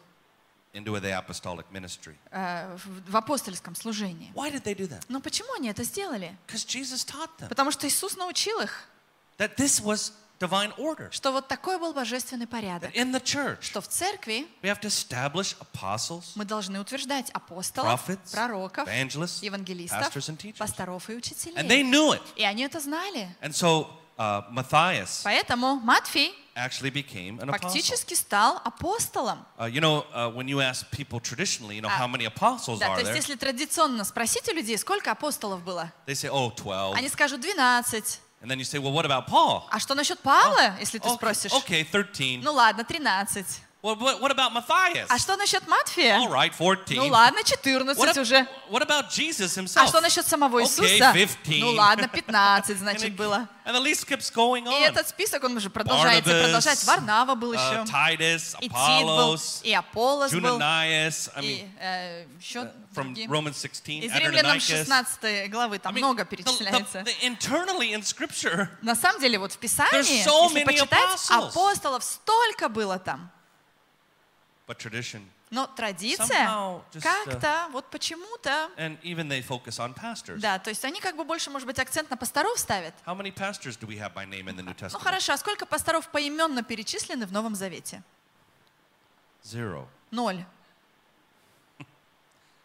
into 0.73 0.99
the 1.01 1.13
apostolic 1.13 1.67
ministry. 1.71 2.17
э, 2.31 2.77
в, 3.07 3.17
апостольском 3.17 3.75
служении. 3.77 4.33
Why 4.35 4.51
did 4.51 4.65
they 4.65 4.75
do 4.75 4.89
that? 4.89 5.03
Но 5.09 5.21
почему 5.21 5.53
они 5.55 5.69
это 5.69 5.85
сделали? 5.85 6.37
Because 6.47 6.65
Jesus 6.67 7.05
taught 7.05 7.31
them 7.39 7.49
Потому 7.49 7.71
что 7.71 7.87
Иисус 7.87 8.17
научил 8.17 8.59
их, 8.61 8.89
that 9.39 9.57
this 9.57 9.81
was 9.81 10.13
divine 10.49 10.75
order. 10.77 11.11
что 11.11 11.33
вот 11.33 11.49
такой 11.49 11.79
был 11.79 11.93
божественный 11.93 12.47
порядок. 12.47 12.95
In 12.95 13.13
the 13.13 13.23
church, 13.23 13.63
Что 13.63 13.81
в 13.81 13.89
церкви 13.89 14.47
we 14.63 14.69
have 14.69 14.81
to 14.81 14.89
establish 14.89 15.57
apostles, 15.59 16.33
мы 16.35 16.45
должны 16.45 16.81
утверждать 16.81 17.31
апостолов, 17.31 18.09
prophets, 18.09 18.33
пророков, 18.33 18.89
evangelists, 18.89 19.43
евангелистов, 19.45 20.01
pastors, 20.15 20.29
and 20.31 20.37
teachers. 20.39 20.59
пасторов 20.59 21.09
и 21.09 21.13
And 21.13 21.17
they 21.69 21.83
учителей. 21.83 21.83
knew 21.85 22.13
it. 22.13 22.23
И 22.37 22.45
они 22.45 22.63
это 22.65 22.81
знали. 22.81 23.29
And 23.41 23.53
so 23.55 23.87
uh, 24.19 24.43
Matthias 24.53 25.23
Поэтому 25.25 25.77
Матфей 25.81 26.35
actually 26.57 26.91
became 26.93 27.41
an 27.41 27.49
apostle. 27.49 27.69
фактически 27.69 28.15
стал 28.15 28.61
апостолом. 28.65 29.45
Uh, 29.59 29.67
you 29.69 29.81
know, 29.81 30.05
uh, 30.15 30.31
when 30.33 30.47
you 30.47 30.61
ask 30.61 30.89
people 30.93 31.19
traditionally, 31.21 31.75
you 31.75 31.81
know, 31.83 31.89
А, 31.89 31.99
how 31.99 32.07
many 32.07 32.25
apostles 32.27 32.79
Да, 32.79 32.91
are 32.91 32.95
то 32.95 33.01
есть 33.01 33.11
there? 33.11 33.17
если 33.17 33.35
традиционно 33.35 34.05
спросить 34.05 34.49
у 34.49 34.53
людей, 34.55 34.79
сколько 34.79 35.11
апостолов 35.11 35.63
было, 35.65 35.91
They 36.07 36.15
say, 36.15 36.31
oh, 36.31 36.55
12. 36.55 36.97
они 36.97 37.09
скажут 37.09 37.41
12. 37.41 38.21
And 38.44 38.50
then 38.50 38.58
you 38.58 38.64
say, 38.64 38.80
well, 38.80 38.94
what 38.94 39.06
about 39.06 39.28
Paul? 39.28 39.64
А 39.70 39.80
что 39.80 39.96
насчет 39.96 40.20
Павла, 40.20 40.76
если 40.80 40.98
ты 41.00 41.08
Okay, 41.10 41.16
спросишь? 41.16 41.52
okay, 41.52 41.84
13. 41.84 42.42
Ну 42.44 42.54
ладно, 42.54 42.84
13. 42.86 43.46
Well, 43.85 43.97
what, 43.97 44.19
what 44.23 44.31
about 44.31 44.55
Matthias? 44.55 45.09
А 45.11 45.19
что 45.19 45.37
насчет 45.37 45.69
Матфея? 45.69 46.17
All 46.17 46.31
right, 46.31 46.51
14. 46.57 46.97
Ну 46.97 47.09
ладно, 47.09 47.41
What, 47.41 47.45
14 47.45 48.17
ab- 48.17 48.19
уже. 48.23 48.47
what 48.71 48.81
about 48.83 49.11
Jesus 49.11 49.59
А 49.59 49.61
himself? 49.61 49.89
что 49.89 50.01
насчет 50.01 50.27
самого 50.27 50.61
Okay, 50.61 50.65
Иисуса? 50.65 51.13
15. 51.13 51.61
Ну 51.61 51.73
ладно, 51.73 52.09
15, 52.13 52.71
and, 52.71 52.79
значит, 52.79 53.11
it- 53.11 53.15
было. 53.17 53.47
and 53.67 53.75
the 53.77 53.81
list 53.83 54.07
keeps 54.09 54.31
going 54.35 54.63
И 54.65 54.69
on. 54.69 54.87
этот 54.89 55.07
список, 55.07 55.45
он 55.45 55.55
уже 55.59 55.69
продолжается, 55.69 56.31
Barnabas, 56.31 56.43
продолжать. 56.45 56.85
Варнава 56.85 57.35
был 57.35 57.53
uh, 57.53 57.57
еще, 57.57 57.93
Titus, 57.93 58.57
и 58.61 58.69
Тит 58.71 58.73
был, 58.73 59.35
Apollos, 59.35 59.61
и 59.63 59.75
Аполлос 59.75 60.33
был, 60.33 60.59
Junanias, 60.59 61.31
I 61.37 61.43
mean, 61.43 61.45
и 61.45 61.69
э, 61.79 62.27
еще 62.41 62.61
from 62.95 63.13
другие. 63.13 63.27
Romans 63.29 63.61
16, 63.61 64.05
Из 64.05 64.15
Римлянам 64.15 64.57
Adoninicus. 64.57 64.79
16 64.79 65.51
главы, 65.51 65.79
там 65.79 65.95
I 65.95 65.99
mean, 66.01 66.05
много 66.07 66.23
the- 66.23 66.25
the- 66.25 66.29
перечисляется. 66.31 67.01
the- 67.01 67.21
internally 67.21 67.93
in 67.93 68.01
Scripture, 68.01 68.69
На 68.81 68.95
самом 68.95 69.21
деле, 69.21 69.39
вот 69.39 69.53
в 69.53 69.59
Писании, 69.59 70.25
so 70.27 70.45
если 70.45 70.65
почитать, 70.65 70.99
apostles. 71.31 71.49
апостолов 71.51 72.03
столько 72.03 72.71
было 72.71 72.99
там. 72.99 73.31
But 74.67 74.79
tradition, 74.79 75.23
Но 75.51 75.67
традиция 75.67 76.27
Somehow 76.27 76.83
just, 76.93 77.05
uh, 77.05 77.25
как-то, 77.25 77.69
вот 77.73 77.91
почему-то, 77.91 78.71
and 78.77 78.99
even 79.03 79.29
they 79.29 79.43
focus 79.43 79.79
on 79.79 79.95
pastors. 79.95 80.39
да, 80.41 80.59
то 80.59 80.71
есть 80.71 80.85
они 80.85 81.01
как 81.01 81.17
бы 81.17 81.25
больше, 81.25 81.51
может 81.51 81.67
быть, 81.67 81.79
акцент 81.79 82.11
на 82.11 82.17
пасторов 82.17 82.59
ставят. 82.59 82.95
How 83.07 83.15
many 83.17 83.33
pastors 83.33 83.77
do 83.79 83.87
we 83.87 83.99
have 83.99 84.15
by 84.15 84.25
name 84.27 84.49
in 84.49 84.57
the 84.57 84.63
New 84.63 84.75
Ну 84.93 84.99
хорошо, 84.99 85.33
а 85.35 85.37
сколько 85.37 85.67
пасторов 85.67 86.09
поименно 86.09 86.63
перечислены 86.63 87.27
в 87.27 87.33
Новом 87.33 87.55
Завете? 87.55 88.03
Zero. 89.45 89.87
Ноль. 90.11 90.45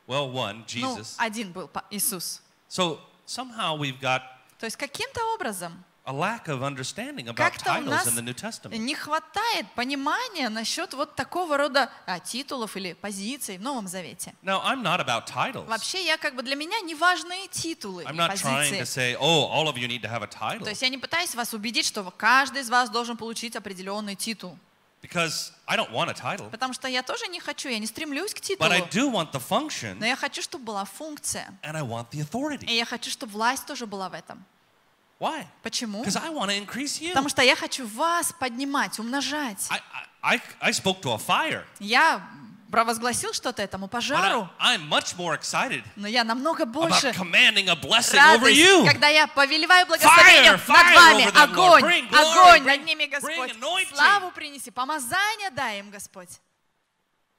Well, 0.08 0.32
one, 0.32 0.66
Ну, 0.76 0.98
Jesus. 0.98 1.16
один 1.18 1.52
был 1.52 1.70
Иисус. 1.92 2.42
So 2.70 3.00
somehow 3.28 3.78
we've 3.78 4.00
got 4.00 4.22
То 4.58 4.66
есть 4.66 4.78
каким-то 4.78 5.24
образом 5.36 5.84
a 6.10 6.12
lack 6.12 6.48
of 6.48 6.64
understanding 6.64 7.28
about 7.28 7.36
как-то 7.36 7.72
у 7.72 7.76
titles 7.76 7.86
нас 7.90 8.08
in 8.08 8.16
the 8.16 8.22
New 8.24 8.34
Testament. 8.34 8.76
не 8.78 8.96
хватает 8.96 9.68
понимания 9.76 10.50
насчет 10.50 10.94
вот 10.96 11.16
такого 11.16 11.56
рода 11.56 11.92
а, 12.08 12.20
титулов 12.20 12.76
или 12.76 12.94
позиций 12.94 13.58
в 13.60 13.62
Новом 13.62 13.88
Завете. 13.88 14.34
Now, 14.44 14.64
I'm 14.66 14.82
not 14.82 15.00
about 15.00 15.28
titles. 15.28 15.66
Вообще, 15.68 16.04
я 16.04 16.18
как 16.18 16.36
бы 16.36 16.42
для 16.42 16.56
меня 16.56 16.80
не 16.82 16.96
важны 16.96 17.48
титулы 17.52 18.04
I'm 18.04 18.16
not 18.16 18.32
trying 18.34 18.72
to 18.72 18.78
позиции. 18.80 18.82
say, 18.82 19.16
oh, 19.20 19.46
all 19.52 19.68
of 19.68 19.78
you 19.78 19.88
need 19.88 20.02
to 20.02 20.10
have 20.10 20.24
a 20.24 20.28
title. 20.28 20.64
То 20.64 20.70
есть 20.72 20.82
я 20.82 20.90
не 20.90 20.98
пытаюсь 20.98 21.36
вас 21.36 21.54
убедить, 21.54 21.86
что 21.86 22.04
каждый 22.18 22.62
из 22.62 22.70
вас 22.70 22.90
должен 22.90 23.16
получить 23.16 23.56
определенный 23.56 24.16
титул. 24.16 24.58
because 25.02 25.54
I 25.66 25.78
don't 25.78 25.92
want 25.92 26.10
a 26.10 26.14
title, 26.14 26.50
Потому 26.50 26.74
что 26.74 26.88
я 26.88 27.04
тоже 27.04 27.28
не 27.28 27.40
хочу, 27.40 27.70
я 27.70 27.80
не 27.80 27.86
стремлюсь 27.88 28.34
к 28.34 28.40
but 28.40 28.72
I 28.72 28.82
титулу. 28.82 29.12
do 29.12 29.14
want 29.14 29.32
the 29.32 29.42
function 29.42 29.96
Но 30.00 30.06
я 30.06 30.16
хочу, 30.16 30.42
чтобы 30.42 30.66
была 30.66 30.86
функция. 30.86 31.58
and 31.64 31.78
I 31.78 31.82
want 31.84 32.10
the 32.12 32.22
authority. 32.22 32.66
И 32.66 32.76
я 32.76 32.86
хочу, 32.86 33.10
чтобы 33.12 33.32
власть 33.34 33.66
тоже 33.66 33.86
была 33.86 34.10
в 34.10 34.14
этом. 34.14 34.44
Why? 35.20 35.46
Почему? 35.64 36.02
Because 36.02 36.16
I 36.16 36.30
want 36.30 36.50
to 36.50 36.56
increase 36.58 37.02
you. 37.02 37.10
Потому 37.10 37.28
что 37.30 37.42
я 37.42 37.56
хочу 37.56 37.86
вас 37.88 38.34
поднимать, 38.40 39.00
умножать. 39.00 39.68
I, 39.70 39.82
I, 40.22 40.42
I 40.62 40.72
spoke 40.72 41.02
to 41.02 41.14
a 41.14 41.18
fire, 41.18 41.66
Я 41.80 42.22
провозгласил 42.72 43.34
что-то 43.34 43.62
этому 43.62 43.88
пожару, 43.88 44.48
I, 44.60 44.78
I'm 44.78 44.88
much 44.88 45.18
more 45.18 45.38
excited 45.38 45.84
но 45.96 46.08
я 46.08 46.24
намного 46.24 46.66
больше 46.66 47.12
радость, 47.12 48.58
you. 48.58 48.86
когда 48.86 49.08
я 49.08 49.28
повелеваю 49.28 49.88
благословение 49.88 50.54
Fire, 50.54 50.68
над 50.68 50.70
fire 50.70 50.96
вами. 50.96 51.24
over 51.24 51.32
them, 51.32 51.52
Lord. 51.52 51.80
Огонь, 51.80 51.84
glory, 51.84 52.10
огонь 52.10 52.62
bring- 52.62 52.66
над 52.66 52.86
ними, 52.86 53.06
Господь. 53.06 53.56
Славу 53.94 54.32
принеси, 54.32 54.72
помазание 54.72 55.50
дай 55.50 55.80
им, 55.80 55.90
Господь. 55.90 56.30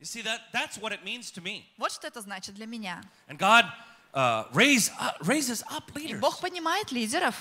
You 0.01 0.07
see, 0.07 0.23
that, 0.23 0.41
that's 0.53 0.79
what 0.79 0.93
it 0.93 1.05
means 1.05 1.31
to 1.33 1.43
me. 1.43 1.65
Вот 1.79 1.93
что 1.93 2.07
это 2.07 2.21
значит 2.23 2.55
для 2.55 2.67
меня. 2.67 3.03
And 3.29 3.39
God 3.39 3.67
uh, 4.15 4.45
raise, 4.53 4.91
up, 4.99 5.17
raises 5.21 5.63
up 5.71 5.91
И 5.95 6.09
leaders. 6.09 6.19
Бог 6.19 6.41
поднимает 6.41 6.91
лидеров. 6.91 7.35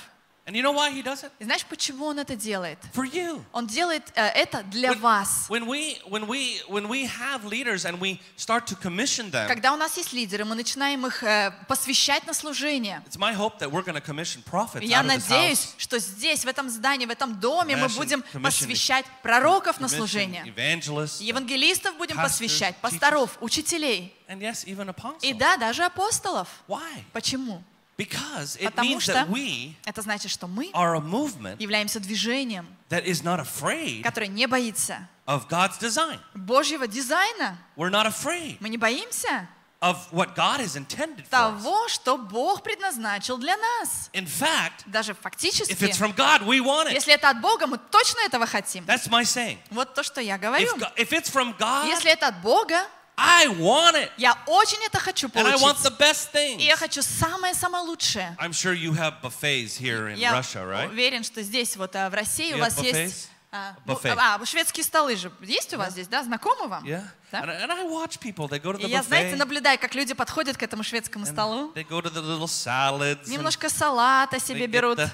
And 0.50 0.56
you 0.56 0.64
know 0.64 0.72
why 0.72 0.90
He 0.90 1.04
does 1.04 1.24
it? 1.24 1.32
И 1.38 1.44
знаешь, 1.44 1.64
почему 1.64 2.08
Он 2.08 2.18
это 2.18 2.36
делает? 2.36 2.80
For 2.96 3.06
you. 3.06 3.46
Он 3.52 3.68
делает 3.68 4.12
э, 4.16 4.30
это 4.30 4.64
для 4.64 4.94
вас. 4.94 5.46
When 5.48 5.68
we, 5.68 6.00
when, 6.10 6.26
we, 6.26 6.60
when 6.68 6.88
we 6.88 7.06
have 7.06 7.46
leaders 7.46 7.86
and 7.86 8.00
we 8.00 8.20
start 8.36 8.66
to 8.66 8.76
commission 8.76 9.30
them, 9.30 9.48
Когда 9.48 9.72
у 9.74 9.78
нас 9.78 9.96
есть 9.96 10.12
лидеры, 10.12 10.46
мы 10.46 10.56
начинаем 10.56 11.06
их 11.06 11.22
э, 11.22 11.54
посвящать 11.68 12.26
на 12.26 12.34
служение. 12.34 13.04
it's 13.06 13.20
my 13.20 13.32
hope 13.32 13.60
that 13.60 13.72
we're 13.72 13.84
going 13.84 13.94
to 13.94 14.02
commission 14.02 14.42
prophets 14.44 14.82
И 14.82 14.88
Я 14.88 15.04
надеюсь, 15.04 15.76
что 15.78 16.00
здесь, 16.00 16.44
в 16.44 16.48
этом 16.48 16.68
здании, 16.72 17.06
в 17.06 17.12
этом 17.12 17.40
доме 17.40 17.76
мы 17.76 17.88
будем 17.90 18.24
посвящать 18.42 19.06
пророков 19.22 19.80
на 19.80 19.88
служение. 19.88 20.44
evangelists, 20.48 21.22
Евангелистов 21.22 21.96
будем 21.98 22.18
посвящать, 22.18 22.76
пасторов, 22.78 23.38
учителей. 23.40 24.16
and 24.28 24.42
yes, 24.42 24.66
even 24.66 24.90
apostles. 24.90 25.20
И 25.22 25.34
да, 25.34 25.58
даже 25.58 25.84
апостолов. 25.86 26.48
Why? 26.68 27.04
Почему? 27.14 27.64
Because 28.00 28.56
it 28.56 28.64
Потому 28.64 28.90
means 28.92 29.04
что 29.04 29.12
that 29.12 29.30
we 29.30 29.76
это 29.86 30.02
значит, 30.02 30.32
что 30.32 30.48
мы 30.48 30.72
are 30.74 30.96
a 30.96 31.02
movement 31.02 31.58
являемся 31.60 32.00
движением, 32.00 32.66
that 32.90 33.04
is 33.06 33.22
not 33.24 33.42
afraid 33.42 34.04
которое 34.04 34.28
не 34.28 34.48
боится 34.48 35.08
of 35.28 35.50
God's 35.50 35.78
design. 35.78 36.18
Божьего 36.34 36.88
дизайна. 36.88 37.58
We're 37.76 37.90
not 37.92 38.06
afraid 38.08 38.58
Мы 38.62 38.70
не 38.70 38.78
боимся 38.78 39.50
of 39.82 39.98
what 40.12 40.36
God 40.36 40.60
has 40.60 40.76
intended 40.76 41.26
for 41.26 41.30
того, 41.30 41.88
что 41.90 42.18
Бог 42.18 42.64
предназначил 42.64 43.38
для 43.38 43.56
нас. 43.58 44.10
In 44.14 44.26
fact, 44.26 44.84
Даже 44.86 45.12
if 45.12 45.18
it's 45.18 45.22
фактически, 45.22 45.74
from 45.98 46.14
God, 46.16 46.44
we 46.46 46.62
want 46.62 46.88
it. 46.90 46.94
если 46.94 47.14
это 47.14 47.30
от 47.30 47.42
Бога, 47.42 47.68
мы 47.68 47.78
точно 47.78 48.20
этого 48.26 48.46
хотим. 48.46 48.86
That's 48.86 49.10
my 49.10 49.24
saying. 49.24 49.58
Вот 49.72 49.94
то, 49.94 50.04
что 50.04 50.22
я 50.22 50.36
If, 50.36 50.40
говорю. 50.40 50.78
Go- 50.78 50.92
if 50.96 51.12
it's 51.12 51.30
from 51.30 51.54
God, 51.58 51.88
Если 51.88 52.10
это 52.12 52.28
от 52.28 52.42
Бога, 52.42 52.86
I 53.20 53.48
want 53.48 53.96
it. 53.96 54.10
я 54.18 54.38
очень 54.48 54.84
это 54.86 55.00
хочу 55.00 55.28
And 55.28 55.46
I 55.46 55.56
want 55.56 55.78
the 55.78 55.92
получить. 55.92 56.00
best 56.00 56.58
И 56.60 56.64
я 56.64 56.74
things. 56.76 56.78
хочу 56.78 57.02
самое-самое 57.02 57.84
лучшее. 57.84 58.36
I'm 58.40 58.52
sure 58.54 58.74
you 58.74 58.94
have 58.94 59.22
buffets 59.22 59.78
here 59.80 60.10
in 60.14 60.18
Я 60.18 60.34
Russia, 60.34 60.64
right? 60.66 60.88
уверен, 60.90 61.24
что 61.24 61.42
здесь 61.42 61.76
вот 61.76 61.96
а, 61.96 62.10
в 62.10 62.14
России 62.14 62.52
You 62.54 62.58
у 62.58 62.60
вас 62.60 62.78
have 62.78 62.86
есть... 62.86 63.30
а, 63.52 63.76
ну, 63.86 63.94
Buffet. 63.94 64.16
а, 64.18 64.46
шведские 64.46 64.84
столы 64.84 65.16
же 65.16 65.32
есть 65.42 65.74
у 65.74 65.78
вас 65.78 65.94
здесь, 65.94 66.08
да? 66.08 66.24
Знакомы 66.24 66.68
вам? 66.68 66.84
Yeah. 66.86 67.04
Да? 67.32 67.42
And, 67.42 67.50
and 67.64 67.72
I 67.72 67.84
watch 67.84 68.20
people, 68.20 68.48
they 68.48 68.60
go 68.60 68.74
to 68.74 68.80
И 68.80 68.90
я, 68.90 69.04
знаете, 69.04 69.36
наблюдаю, 69.36 69.78
как 69.80 69.94
люди 69.96 70.14
подходят 70.14 70.58
к 70.58 70.64
этому 70.64 70.84
шведскому 70.84 71.26
столу, 71.26 71.72
They 71.76 71.88
go 71.88 72.02
to 72.02 72.10
the 72.12 72.22
little 72.22 72.48
salads. 72.48 73.26
and 73.26 73.30
немножко 73.30 73.70
салата 73.70 74.40
себе 74.40 74.66
берут, 74.68 74.98
the, 75.00 75.10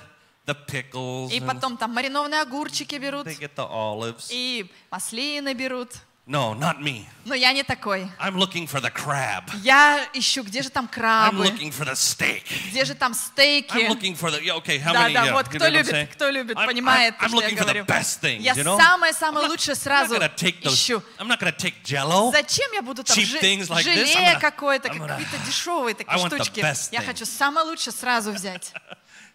the 0.46 0.56
pickles. 0.68 1.32
и 1.32 1.42
потом 1.42 1.76
там 1.78 1.92
маринованные 1.94 2.42
огурчики 2.42 2.96
берут, 2.96 3.28
They 3.28 3.38
get 3.40 3.56
the 3.56 3.68
olives. 3.70 4.28
и 4.30 4.72
маслины 4.92 5.54
берут. 5.54 5.92
No, 6.28 6.56
not 6.56 6.82
me. 6.82 7.06
Но 7.24 7.36
я 7.36 7.54
не 7.54 7.62
такой. 7.62 8.10
I'm 8.20 8.36
looking 8.36 8.66
for 8.68 8.82
the 8.82 8.90
crab. 8.92 9.44
Я 9.62 10.08
ищу, 10.14 10.42
где 10.42 10.64
же 10.64 10.70
там 10.72 10.86
I'm 10.86 10.90
крабы, 10.92 11.46
looking 11.46 11.72
for 11.72 11.86
the 11.86 11.94
steak. 11.94 12.44
где 12.72 12.84
же 12.84 12.96
там 12.96 13.12
I'm 13.12 13.16
стейки. 13.16 13.78
looking 13.88 14.16
for 14.18 14.32
the, 14.32 14.42
yeah, 14.42 14.56
okay, 14.56 14.80
how 14.80 14.92
Да, 14.94 15.08
many, 15.08 15.14
да, 15.14 15.28
yeah, 15.28 15.34
вот 15.34 15.48
кто 15.48 15.58
I'm 15.66 15.70
любит, 15.70 16.10
кто 16.14 16.30
любит, 16.32 16.58
I'm- 16.58 16.66
понимает, 16.66 17.14
I'm, 17.20 17.26
I'm 17.26 17.28
что 17.30 17.42
я 17.42 17.48
looking 17.50 17.58
for 17.60 17.74
the 17.74 17.86
best 17.86 18.22
things, 18.22 18.42
Я 18.42 18.54
you 18.54 18.64
know? 18.64 18.76
самое-самое 18.76 19.46
I'm 19.46 19.48
not- 19.48 19.52
лучшее 19.52 19.76
I'm 19.76 19.78
not 19.78 19.84
сразу 19.84 20.16
gonna 20.16 20.36
take 20.36 20.62
those, 20.64 20.74
ищу. 20.74 21.04
I'm 21.20 21.28
not 21.28 21.40
gonna 21.40 21.56
take 21.56 21.84
jello. 21.84 22.32
Зачем 22.32 22.72
я 22.74 22.82
буду 22.82 23.04
там 23.04 23.16
cheap 23.16 23.40
things 23.40 23.70
like 23.70 23.84
this? 23.86 23.86
I'm 23.86 24.08
желе 24.08 24.32
gonna- 24.34 24.40
какое-то, 24.40 24.88
I'm 24.90 25.08
какие-то 25.08 25.38
дешевые 25.46 25.92
I 25.94 25.96
такие 25.96 26.18
want 26.18 26.30
the 26.32 26.44
штучки? 26.44 26.60
best 26.60 26.90
Я 26.92 27.02
хочу 27.04 27.26
самое 27.26 27.68
лучшее 27.68 27.94
сразу 27.94 28.32
взять. 28.32 28.74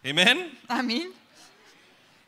Amen? 0.02 0.50
Аминь. 0.66 1.12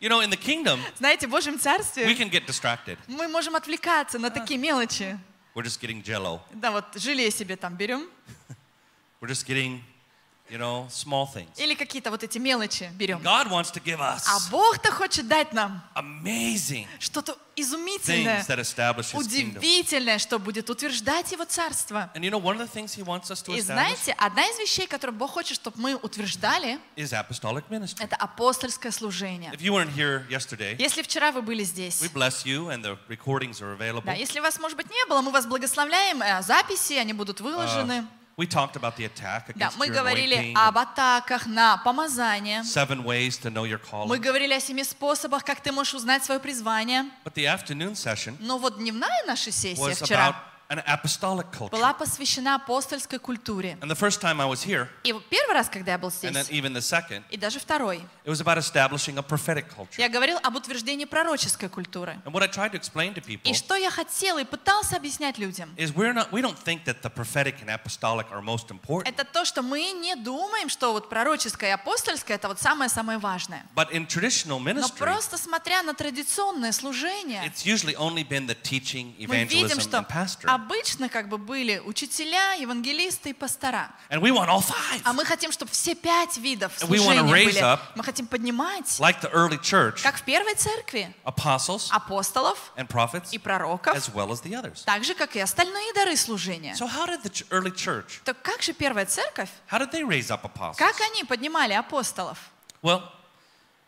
You 0.03 0.09
know, 0.09 0.21
in 0.21 0.31
the 0.31 0.37
kingdom, 0.37 0.81
Знаете, 0.99 1.29
в 1.29 1.31
Божьем 1.31 1.55
we 1.55 1.59
Царстве 1.61 2.12
can 2.12 2.29
get 2.29 2.45
distracted. 2.45 2.99
мы 3.07 3.29
можем 3.29 3.55
отвлекаться 3.55 4.19
на 4.19 4.31
такие 4.31 4.59
мелочи. 4.59 5.17
We're 5.55 5.62
just 5.62 5.81
getting 5.81 6.03
jello. 6.03 6.41
Да, 6.53 6.73
вот 6.73 6.87
желе 6.97 7.31
себе 7.31 7.55
там 7.55 7.77
берем. 7.77 8.11
We're 9.21 9.29
just 9.29 9.47
getting, 9.47 9.81
you 10.50 10.59
know, 10.59 10.87
small 10.90 11.26
things. 11.33 11.48
Или 11.57 11.74
какие-то 11.74 12.11
вот 12.11 12.22
эти 12.22 12.38
мелочи 12.38 12.90
берем. 12.94 13.20
God 13.22 13.48
wants 13.48 13.72
to 13.72 13.83
give 13.83 14.00
А 14.00 14.16
us 14.16 14.50
Бог-то 14.50 14.90
хочет 14.92 15.26
дать 15.28 15.52
нам 15.52 15.83
amazing 15.94 16.87
что-то 16.98 17.37
изумительное, 17.57 18.44
удивительное, 19.14 20.18
что 20.18 20.38
будет 20.38 20.70
утверждать 20.70 21.33
Его 21.33 21.44
Царство. 21.44 22.11
And 22.14 22.24
you 22.24 22.31
know, 22.31 22.38
one 22.38 22.59
of 22.61 22.61
the 22.61 22.72
things 22.72 22.94
He 22.94 23.02
wants 23.02 23.31
us 23.31 23.42
to 23.42 23.55
И 23.57 23.61
знаете, 23.61 24.12
одна 24.18 24.44
из 24.46 24.59
вещей, 24.59 24.87
которую 24.87 25.16
Бог 25.16 25.31
хочет, 25.33 25.57
чтобы 25.57 25.78
мы 25.81 25.94
утверждали, 25.94 26.78
is 26.96 27.12
apostolic 27.12 27.64
ministry. 27.68 28.02
это 28.05 28.16
апостольское 28.16 28.92
служение. 28.92 29.52
If 29.52 29.61
you 29.61 29.72
weren't 29.72 29.94
here 29.94 30.26
yesterday, 30.28 30.76
Если 30.78 31.02
вчера 31.02 31.33
вы 31.33 31.42
были 31.42 31.62
здесь, 31.64 32.00
we 32.02 32.12
bless 32.12 32.44
you, 32.44 32.68
and 32.68 32.83
the 32.83 32.98
recordings 33.09 33.61
are 33.61 33.76
available. 33.76 34.05
да, 34.05 34.12
если 34.12 34.40
вас, 34.40 34.59
может 34.59 34.76
быть, 34.76 34.90
не 34.90 35.05
было, 35.07 35.20
мы 35.22 35.31
вас 35.31 35.46
благословляем, 35.46 36.22
э, 36.22 36.42
записи, 36.42 36.94
они 36.94 37.12
будут 37.12 37.40
выложены. 37.40 38.07
We 38.38 38.47
talked 38.47 38.77
about 38.77 38.97
the 38.97 39.05
attack 39.05 39.53
Да, 39.55 39.66
against 39.68 39.79
мы 39.79 39.87
your 39.88 39.95
говорили 39.95 40.55
об 40.57 40.79
атаках 40.79 41.47
на 41.47 41.77
помазание. 41.85 42.62
seven 42.64 43.05
ways 43.05 43.38
to 43.42 43.51
know 43.53 43.64
your 43.66 43.79
Мы 44.07 44.16
calling. 44.16 44.21
говорили 44.21 44.55
о 44.55 44.61
семи 44.61 44.83
способах, 44.85 45.45
как 45.45 45.61
ты 45.61 45.71
можешь 45.71 45.95
узнать 45.95 46.25
свое 46.25 46.40
призвание. 46.40 47.05
But 47.25 47.35
the 47.35 47.45
afternoon 47.45 47.92
session 47.95 48.37
Но 48.40 48.57
вот 48.59 48.79
дневная 48.79 49.23
наша 49.27 49.51
сессия 49.53 49.77
was 49.83 49.99
about 50.01 50.05
вчера 50.05 50.37
an 50.73 50.83
apostolic 50.87 51.47
culture. 51.53 51.71
была 51.71 51.93
посвящена 51.93 52.55
апостольской 52.55 53.19
культуре. 53.19 53.77
And 53.81 53.91
the 53.91 53.95
first 53.95 54.21
time 54.21 54.41
I 54.41 54.47
was 54.47 54.65
here, 54.65 54.89
И 55.05 55.13
первый 55.13 55.53
раз, 55.53 55.69
когда 55.69 55.93
я 55.93 55.99
был 55.99 56.09
and 56.09 56.33
then 56.35 56.45
здесь, 56.45 56.59
even 56.59 56.73
the 56.73 56.81
second, 56.81 57.25
и 57.31 57.37
даже 57.37 57.61
второй, 57.61 57.99
it 58.25 58.31
was 58.31 58.41
about 58.41 58.59
establishing 58.59 59.19
a 59.19 59.23
prophetic 59.23 59.67
culture. 59.69 59.99
я 59.99 60.09
говорил 60.09 60.39
об 60.43 60.57
утверждении 60.57 61.05
пророческой 61.05 61.69
культуры. 61.69 62.17
And 62.25 62.33
what 62.33 62.43
I 62.43 62.49
tried 62.49 62.73
to 62.73 62.81
explain 62.81 63.15
to 63.15 63.23
people 63.23 63.51
И 63.51 63.55
что 63.55 63.75
я 63.75 63.91
хотела 63.91 64.41
и 64.41 64.45
пытался 64.45 64.97
объяснять 64.97 65.39
людям, 65.39 65.75
is 65.77 65.93
we're 65.95 66.15
not 66.15 66.31
we 66.31 66.41
don't 66.41 66.59
think 66.59 66.85
that 66.85 67.03
the 67.03 67.11
prophetic 67.11 67.57
and 67.63 67.69
apostolic 67.69 68.27
are 68.31 68.41
most 68.43 68.71
important. 68.71 69.09
это 69.09 69.25
то, 69.25 69.45
что 69.45 69.63
мы 69.63 69.93
не 69.93 70.17
думаем, 70.17 70.69
что 70.71 70.93
вот 70.93 71.11
пророческое 71.11 71.71
и 71.71 71.73
апостольское 71.73 72.37
это 72.37 72.49
вот 72.49 72.61
самое-самое 72.61 73.19
важное. 73.19 73.67
But 73.75 73.93
in 73.93 74.07
traditional 74.07 74.59
Но 74.59 74.71
ministry, 74.71 74.99
просто 74.99 75.37
смотря 75.37 75.83
на 75.83 75.95
традиционное 75.95 76.73
служение, 76.73 77.45
it's 77.45 77.67
usually 77.67 77.95
only 77.97 78.27
been 78.27 78.47
the 78.47 78.57
teaching, 78.61 79.15
мы 79.27 79.45
видим, 79.45 79.67
evangelism, 79.67 79.81
что 79.81 79.99
and 79.99 80.09
pastoring. 80.09 80.62
Обычно 80.62 81.09
как 81.09 81.29
бы 81.29 81.38
были 81.38 81.79
учителя, 81.85 82.53
евангелисты 82.55 83.31
и 83.31 83.33
пастора. 83.33 83.90
And 84.11 84.20
we 84.20 84.31
want 84.31 84.48
all 84.48 84.61
five. 84.61 85.01
А 85.05 85.12
мы 85.12 85.25
хотим, 85.25 85.51
чтобы 85.53 85.70
все 85.72 85.94
пять 85.94 86.37
видов 86.37 86.72
служения 86.79 87.22
были. 87.22 87.61
up 87.61 87.81
Мы 87.94 88.05
хотим 88.05 88.27
поднимать, 88.27 88.87
Like 89.01 89.20
the 89.20 89.31
early 89.33 89.59
church, 89.61 90.03
как 90.03 90.16
в 90.16 90.22
первой 90.22 90.55
церкви, 90.55 91.14
apostles 91.25 91.88
апостолов 91.90 92.72
and 92.77 92.87
prophets, 92.88 93.29
и 93.33 93.38
пророков, 93.38 93.96
as 93.96 94.12
well 94.14 94.31
as 94.31 94.42
the 94.42 94.53
others. 94.53 94.85
так 94.85 95.05
же, 95.05 95.14
как 95.14 95.37
и 95.37 95.40
остальные 95.40 95.92
дары 95.94 96.16
служения. 96.16 96.75
So 96.75 96.87
how 96.88 97.07
did 97.07 97.22
the 97.22 97.46
early 97.51 97.72
church, 97.75 98.20
Так 98.25 98.40
как 98.42 98.62
же 98.62 98.72
первая 98.72 99.07
церковь, 99.07 99.51
how 99.70 99.79
did 99.79 99.90
they 99.92 100.03
raise 100.03 100.29
up 100.31 100.42
apostles? 100.44 100.77
как 100.77 101.01
они 101.01 101.25
поднимали 101.25 101.72
апостолов? 101.72 102.38
Well, 102.83 103.03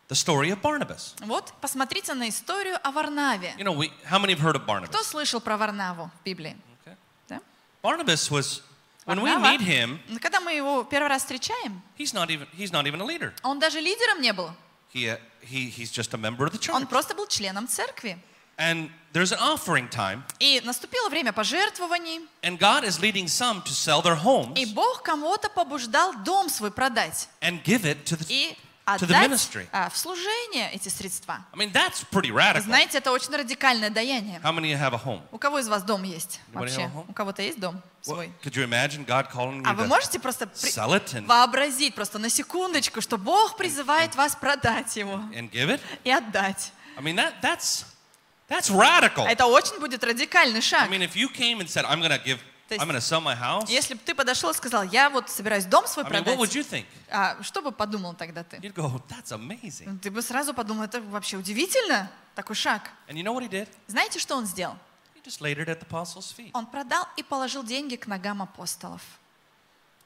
the 0.08 0.14
story 0.16 0.50
of 0.50 0.60
Barnabas. 0.60 1.14
Вот, 1.20 1.52
посмотрите 1.60 2.14
на 2.14 2.28
историю 2.28 2.78
о 2.82 2.90
Варнаве. 2.90 3.54
You 3.58 3.64
know, 3.64 3.72
we, 3.76 3.90
how 4.04 4.18
many 4.18 4.34
have 4.34 4.40
heard 4.40 4.56
of 4.56 4.62
Кто 4.64 4.72
Barnabas? 4.72 5.02
слышал 5.04 5.40
про 5.40 5.56
Варнаву 5.56 6.10
в 6.20 6.24
Библии? 6.24 6.56
Okay. 6.84 6.96
Да? 7.28 7.40
Barnabas 7.82 8.30
was, 8.30 8.62
when 9.06 9.20
we 9.22 9.30
Варнава, 9.30 9.58
meet 9.58 9.60
him, 9.60 9.98
ну, 10.08 10.18
когда 10.18 10.40
мы 10.40 10.52
его 10.52 10.82
первый 10.84 11.08
раз 11.08 11.22
встречаем, 11.22 11.80
he's 11.98 12.12
not 12.12 12.28
even, 12.30 12.46
he's 12.56 12.72
not 12.72 12.86
even 12.86 13.00
a 13.00 13.04
leader. 13.04 13.32
он 13.42 13.58
даже 13.58 13.80
лидером 13.80 14.20
не 14.20 14.32
был. 14.32 14.50
He, 14.92 15.06
uh, 15.06 15.18
he, 15.42 15.70
he's 15.70 15.92
just 15.92 16.12
a 16.14 16.18
member 16.18 16.44
of 16.44 16.52
the 16.52 16.72
Он 16.72 16.82
church. 16.82 16.88
просто 16.88 17.14
был 17.14 17.26
членом 17.28 17.68
церкви. 17.68 18.18
And 18.58 18.90
there's 19.14 19.32
an 19.32 19.38
offering 19.38 19.88
time, 19.88 20.22
И 20.40 20.60
наступило 20.64 21.08
время 21.08 21.32
пожертвований, 21.32 22.26
and 22.42 22.58
God 22.58 22.84
is 22.84 23.00
leading 23.00 23.26
some 23.28 23.62
to 23.62 23.70
sell 23.72 24.02
their 24.02 24.16
homes 24.16 24.58
и 24.58 24.66
Бог 24.66 25.02
кого-то 25.02 25.48
побуждал 25.48 26.12
дом 26.24 26.48
свой 26.50 26.70
продать 26.70 27.28
and 27.40 27.62
give 27.62 27.84
it 27.86 28.04
to 28.04 28.16
the, 28.16 28.26
и 28.28 28.48
to 28.50 28.54
the 28.54 28.56
отдать 28.85 29.29
ministry. 29.31 29.67
а, 29.71 29.89
в 29.89 29.97
служение 29.97 30.71
эти 30.71 30.89
средства. 30.89 31.45
I 31.53 31.57
mean, 31.59 31.71
that's 31.73 32.05
pretty 32.11 32.31
radical. 32.31 32.61
Знаете, 32.61 32.99
это 32.99 33.11
очень 33.11 33.35
радикальное 33.35 33.89
даяние. 33.89 34.39
How 34.43 34.53
many 34.53 34.71
have 34.79 34.93
a 34.93 35.01
home? 35.03 35.21
У 35.31 35.37
кого 35.37 35.59
из 35.59 35.67
вас 35.67 35.83
дом 35.83 36.03
есть 36.03 36.39
Anybody 36.53 36.59
вообще? 36.59 36.81
have 36.81 36.85
a 36.85 36.97
home? 36.97 37.05
У 37.09 37.13
кого-то 37.13 37.41
есть 37.41 37.59
дом 37.59 37.75
Well, 37.75 38.13
свой? 38.15 38.31
could 38.43 38.53
you 38.55 38.63
imagine 38.67 39.05
God 39.05 39.31
calling 39.31 39.63
А 39.65 39.73
вы 39.73 39.87
можете 39.87 40.19
просто 40.19 40.47
при- 40.47 40.69
sell 40.69 40.91
it 40.91 41.13
and, 41.13 41.25
вообразить 41.25 41.95
просто 41.95 42.19
на 42.19 42.29
секундочку, 42.29 43.01
что 43.01 43.17
Бог 43.17 43.57
призывает 43.57 44.15
вас 44.15 44.35
продать 44.35 44.95
его 44.95 45.15
and 45.33 45.49
give 45.51 45.69
it? 45.69 45.81
и 46.03 46.11
отдать. 46.11 46.71
I 46.97 47.01
mean, 47.03 47.15
that, 47.15 47.33
that's, 47.41 47.85
That's 48.47 48.69
radical. 48.69 49.25
Это 49.25 49.47
очень 49.47 49.79
будет 49.79 50.03
радикальный 50.03 50.59
I 50.59 50.61
шаг. 50.61 50.89
mean, 50.91 51.01
if 51.01 51.15
you 51.15 51.27
came 51.33 51.59
and 51.59 51.67
said, 51.67 51.83
I'm 51.85 51.99
give, 52.23 52.37
То 52.67 52.75
I'm 52.75 52.89
to 52.89 52.97
sell 52.99 53.21
my 53.21 53.35
house, 53.39 53.69
Если 53.69 53.93
бы 53.93 53.99
ты 54.03 54.15
подошел 54.15 54.49
и 54.49 54.53
сказал, 54.55 54.83
я 54.83 55.09
вот 55.11 55.29
собираюсь 55.29 55.65
дом 55.65 55.85
свой 55.87 56.03
I 56.05 56.09
mean, 56.11 56.23
what 56.23 56.37
would 56.37 56.49
продать, 56.49 56.55
you 56.55 56.63
think? 56.63 56.85
а 57.11 57.41
что 57.43 57.61
бы 57.61 57.71
подумал 57.71 58.15
тогда 58.15 58.43
ты? 58.43 58.57
You'd 58.57 58.73
go, 58.73 59.01
that's 59.07 59.31
amazing. 59.31 59.99
Ты 59.99 60.09
бы 60.09 60.21
сразу 60.23 60.53
подумал, 60.53 60.83
это 60.85 60.99
вообще 61.01 61.37
удивительно, 61.37 62.09
такой 62.33 62.55
шаг. 62.55 62.89
And 63.07 63.15
you 63.17 63.23
know 63.23 63.33
what 63.33 63.43
he 63.43 63.49
did? 63.49 63.67
Знаете, 63.87 64.17
что 64.19 64.35
он 64.35 64.45
сделал? 64.47 64.75
He 65.15 65.21
just 65.23 65.41
laid 65.41 65.57
it 65.59 65.67
at 65.67 65.79
the 65.79 65.87
apostles' 65.87 66.33
feet. 66.35 66.49
Он 66.53 66.65
продал 66.65 67.07
и 67.17 67.23
положил 67.23 67.63
деньги 67.63 67.95
к 67.97 68.07
ногам 68.07 68.41
апостолов. 68.41 69.01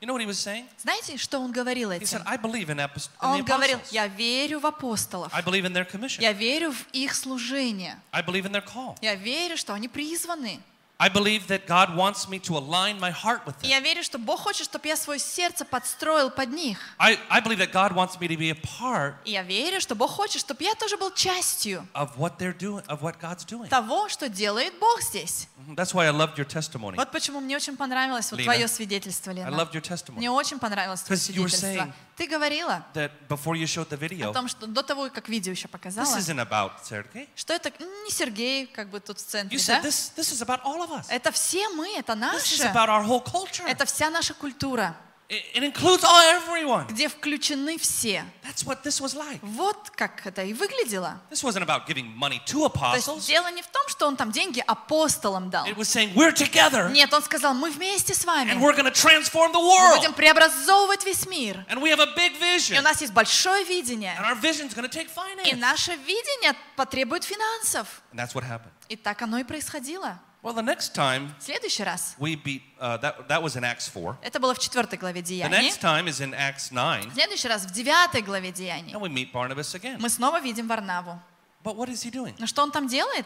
You 0.01 0.07
know 0.07 0.13
what 0.13 0.21
he 0.21 0.25
was 0.27 0.37
saying? 0.39 0.65
Знаете, 0.77 1.17
что 1.17 1.39
он 1.39 1.51
говорил 1.51 1.91
He 1.91 1.99
said, 2.01 2.21
этим? 2.21 2.23
I 2.25 2.37
believe 2.37 2.69
in, 2.69 2.77
apost- 2.79 3.09
in 3.21 3.21
the 3.21 3.39
Он 3.39 3.43
говорил, 3.43 3.79
apostles. 3.79 3.87
я 3.91 4.07
верю 4.07 4.59
в 4.59 4.65
апостолов. 4.65 5.33
I 5.33 5.41
believe 5.41 5.65
in 5.65 5.73
their 5.73 5.85
commission. 5.89 6.21
Я 6.21 6.31
верю 6.33 6.71
в 6.71 6.85
их 6.93 7.13
служение. 7.15 7.99
I 8.11 8.21
believe 8.21 8.43
in 8.45 8.51
their 8.51 8.65
call. 8.65 8.97
Я 9.01 9.15
верю, 9.15 9.57
что 9.57 9.73
они 9.73 9.87
призваны. 9.89 10.61
I 11.01 11.07
believe 11.07 11.47
that 11.47 11.65
God 11.65 11.95
wants 11.95 12.27
me 12.27 12.39
to 12.39 12.57
align 12.57 12.99
my 12.99 13.09
heart 13.09 13.45
with 13.45 13.57
them. 13.61 13.69
я 13.69 13.79
верю, 13.79 14.03
что 14.03 14.17
Бог 14.19 14.41
хочет, 14.41 14.65
чтобы 14.65 14.85
я 14.89 14.97
свое 14.97 15.17
сердце 15.17 15.63
подстроил 15.63 16.29
под 16.29 16.49
них. 16.49 16.77
I, 16.97 17.17
I 17.29 17.39
believe 17.39 17.59
that 17.59 17.71
God 17.71 17.93
wants 17.93 18.19
me 18.19 18.27
to 18.27 18.35
be 18.37 18.49
a 18.49 18.55
part 18.55 19.15
я 19.23 19.41
верю, 19.43 19.79
что 19.79 19.95
Бог 19.95 20.11
хочет, 20.11 20.41
чтобы 20.41 20.61
я 20.65 20.75
тоже 20.75 20.97
был 20.97 21.11
частью 21.13 21.87
of 21.93 22.17
what 22.17 22.37
they're 22.37 22.53
doing, 22.57 22.85
of 22.87 22.99
what 23.01 23.15
God's 23.21 23.45
doing. 23.45 23.69
того, 23.69 24.09
что 24.09 24.27
делает 24.27 24.77
Бог 24.77 25.01
здесь. 25.01 25.47
That's 25.69 25.93
why 25.93 26.05
I 26.07 26.11
loved 26.11 26.35
your 26.35 26.45
testimony. 26.45 26.97
Вот 26.97 27.11
почему 27.11 27.39
мне 27.39 27.55
очень 27.55 27.77
понравилось 27.77 28.29
вот 28.31 28.43
твое 28.43 28.67
свидетельство, 28.67 29.31
I 29.31 29.35
Лена. 29.35 29.55
loved 29.55 29.71
your 29.71 29.81
testimony. 29.81 30.17
Мне 30.17 30.31
очень 30.31 30.59
понравилось 30.59 31.01
твое 31.03 31.17
свидетельство. 31.17 31.93
Ты 32.17 32.27
говорила 32.27 32.85
That 32.95 33.11
before 33.29 33.55
you 33.55 33.65
showed 33.65 33.87
the 33.87 33.95
о 33.95 33.97
video, 33.97 34.33
том, 34.33 34.49
что 34.49 34.67
до 34.67 34.83
того, 34.83 35.09
как 35.09 35.29
видео 35.29 35.53
еще 35.53 35.67
this 35.69 35.71
показала, 35.71 36.17
isn't 36.17 36.39
about 36.45 36.71
Sergey. 36.83 37.29
что 37.37 37.53
это 37.53 37.71
не 37.79 38.11
Сергей 38.11 38.67
как 38.67 38.89
бы 38.89 38.99
тут 38.99 39.19
в 39.19 39.25
центре, 39.25 39.57
You 39.57 39.65
да? 39.65 39.79
said 39.79 39.83
this, 39.83 40.11
this 40.17 40.33
is 40.33 40.41
about 40.41 40.59
all 40.65 40.81
of. 40.81 40.88
Это 41.09 41.31
все 41.31 41.67
мы, 41.69 41.87
это 41.97 42.13
This 42.13 42.43
is 42.53 42.59
наше. 42.59 42.63
about 42.71 42.89
our 42.89 43.03
whole 43.05 43.23
culture. 43.23 43.65
Это 43.67 43.85
вся 43.85 44.09
наша 44.09 44.33
культура, 44.33 44.95
It, 45.31 45.43
includes 45.61 46.03
all 46.03 46.41
everyone. 46.41 46.87
где 46.87 47.07
включены 47.07 47.77
все. 47.77 48.25
That's 48.43 48.65
what 48.65 48.81
this 48.81 48.99
was 48.99 49.13
like. 49.13 49.37
Вот 49.43 49.91
как 49.91 50.25
это 50.25 50.41
и 50.43 50.53
выглядело. 50.53 51.21
This 51.29 51.43
wasn't 51.43 51.61
about 51.61 51.85
giving 51.85 52.07
money 52.17 52.39
to 52.47 52.67
То 52.67 52.95
есть 52.95 53.07
apostles. 53.07 53.27
дело 53.27 53.51
не 53.51 53.61
в 53.61 53.67
том, 53.67 53.87
что 53.89 54.07
он 54.07 54.15
там 54.17 54.31
деньги 54.31 54.59
апостолам 54.65 55.51
дал. 55.51 55.67
It 55.67 55.75
was 55.75 55.87
saying 55.87 56.15
we're 56.15 56.33
together 56.33 56.89
Нет, 56.91 57.13
он 57.13 57.21
сказал, 57.21 57.53
мы 57.53 57.69
вместе 57.69 58.15
с 58.15 58.25
вами. 58.25 58.49
and 58.49 58.59
we're 58.59 58.73
going 58.75 58.85
to 58.85 58.91
transform 58.91 59.51
the 59.53 59.59
Мы 59.61 59.69
world. 59.69 59.97
будем 59.99 60.13
преобразовывать 60.13 61.05
весь 61.05 61.27
мир. 61.27 61.63
And 61.69 61.79
we 61.79 61.91
have 61.95 61.99
a 61.99 62.07
big 62.15 62.31
И 62.35 62.39
vision. 62.41 62.79
у 62.79 62.81
нас 62.81 62.99
есть 62.99 63.13
большое 63.13 63.63
видение. 63.65 64.15
And 64.19 64.25
our 64.25 64.35
vision 64.41 64.67
is 64.67 64.73
going 64.73 64.89
to 64.89 64.91
take 64.91 65.09
И 65.09 65.13
finance. 65.13 65.55
наше 65.59 65.95
видение 65.95 66.55
потребует 66.75 67.23
финансов. 67.23 68.01
And 68.11 68.17
that's 68.19 68.33
what 68.33 68.43
happened. 68.43 68.71
И 68.87 68.95
так 68.95 69.21
оно 69.21 69.37
и 69.37 69.43
происходило. 69.43 70.19
Well, 70.41 70.53
the 70.53 70.61
next 70.63 70.93
time 70.95 71.33
следующий 71.39 71.83
раз, 71.83 72.15
we 72.17 72.35
beat, 72.41 72.61
uh, 72.79 72.97
that, 73.01 73.27
that 73.27 73.43
was 73.43 73.57
in 73.57 73.63
Acts 73.65 73.89
4. 73.89 74.17
это 74.21 74.39
было 74.39 74.53
в 74.53 74.59
четвертой 74.59 74.97
главе 74.97 75.21
The 75.21 75.25
Деяний. 75.49 75.69
next 75.69 75.81
time 75.81 76.07
is 76.07 76.21
in 76.21 76.33
Acts 76.33 76.69
9. 76.71 77.11
В 77.11 77.13
следующий 77.13 77.47
раз, 77.49 77.65
в 77.65 77.71
девятой 77.71 78.21
главе 78.21 78.51
Деяний, 78.51 78.93
And 78.93 79.01
we 79.01 79.09
meet 79.09 79.33
Barnabas 79.33 79.75
again. 79.75 79.97
мы 79.99 80.09
снова 80.09 80.39
видим 80.39 80.67
Варнаву. 80.67 81.19
But 81.63 81.75
what 81.75 81.89
is 81.89 82.03
he 82.03 82.09
doing? 82.11 82.35
Но 82.39 82.45
что 82.47 82.63
он 82.63 82.71
там 82.71 82.87
делает? 82.87 83.25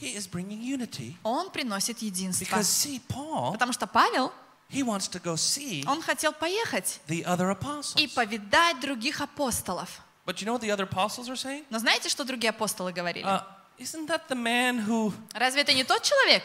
He 0.00 0.16
is 0.16 0.28
bringing 0.28 0.60
unity. 0.60 1.16
Он 1.22 1.50
приносит 1.50 1.98
единство. 1.98 2.44
Because, 2.44 2.62
see, 2.66 3.00
Paul, 3.08 3.52
Потому 3.52 3.72
что 3.72 3.86
Павел, 3.86 4.32
he 4.68 4.82
wants 4.82 5.08
to 5.08 5.20
go 5.22 5.34
see 5.36 5.84
он 5.86 6.02
хотел 6.02 6.32
поехать 6.32 7.00
the 7.06 7.24
other 7.24 7.50
и 7.50 7.54
apostles. 7.54 8.14
повидать 8.14 8.80
других 8.80 9.20
апостолов. 9.20 10.00
But 10.26 10.40
you 10.40 10.46
know 10.46 10.54
what 10.54 10.60
the 10.60 10.70
other 10.70 10.84
apostles 10.88 11.28
are 11.28 11.36
saying? 11.36 11.64
Но 11.70 11.78
знаете, 11.78 12.08
что 12.08 12.24
другие 12.24 12.50
апостолы 12.50 12.92
говорили? 12.92 13.24
Uh, 13.26 13.42
isn't 13.78 14.06
that 14.08 14.28
the 14.28 14.34
man 14.36 14.78
who 14.86 15.12
Разве 15.34 15.62
это 15.62 15.72
не 15.72 15.84
тот 15.84 16.02
человек, 16.02 16.44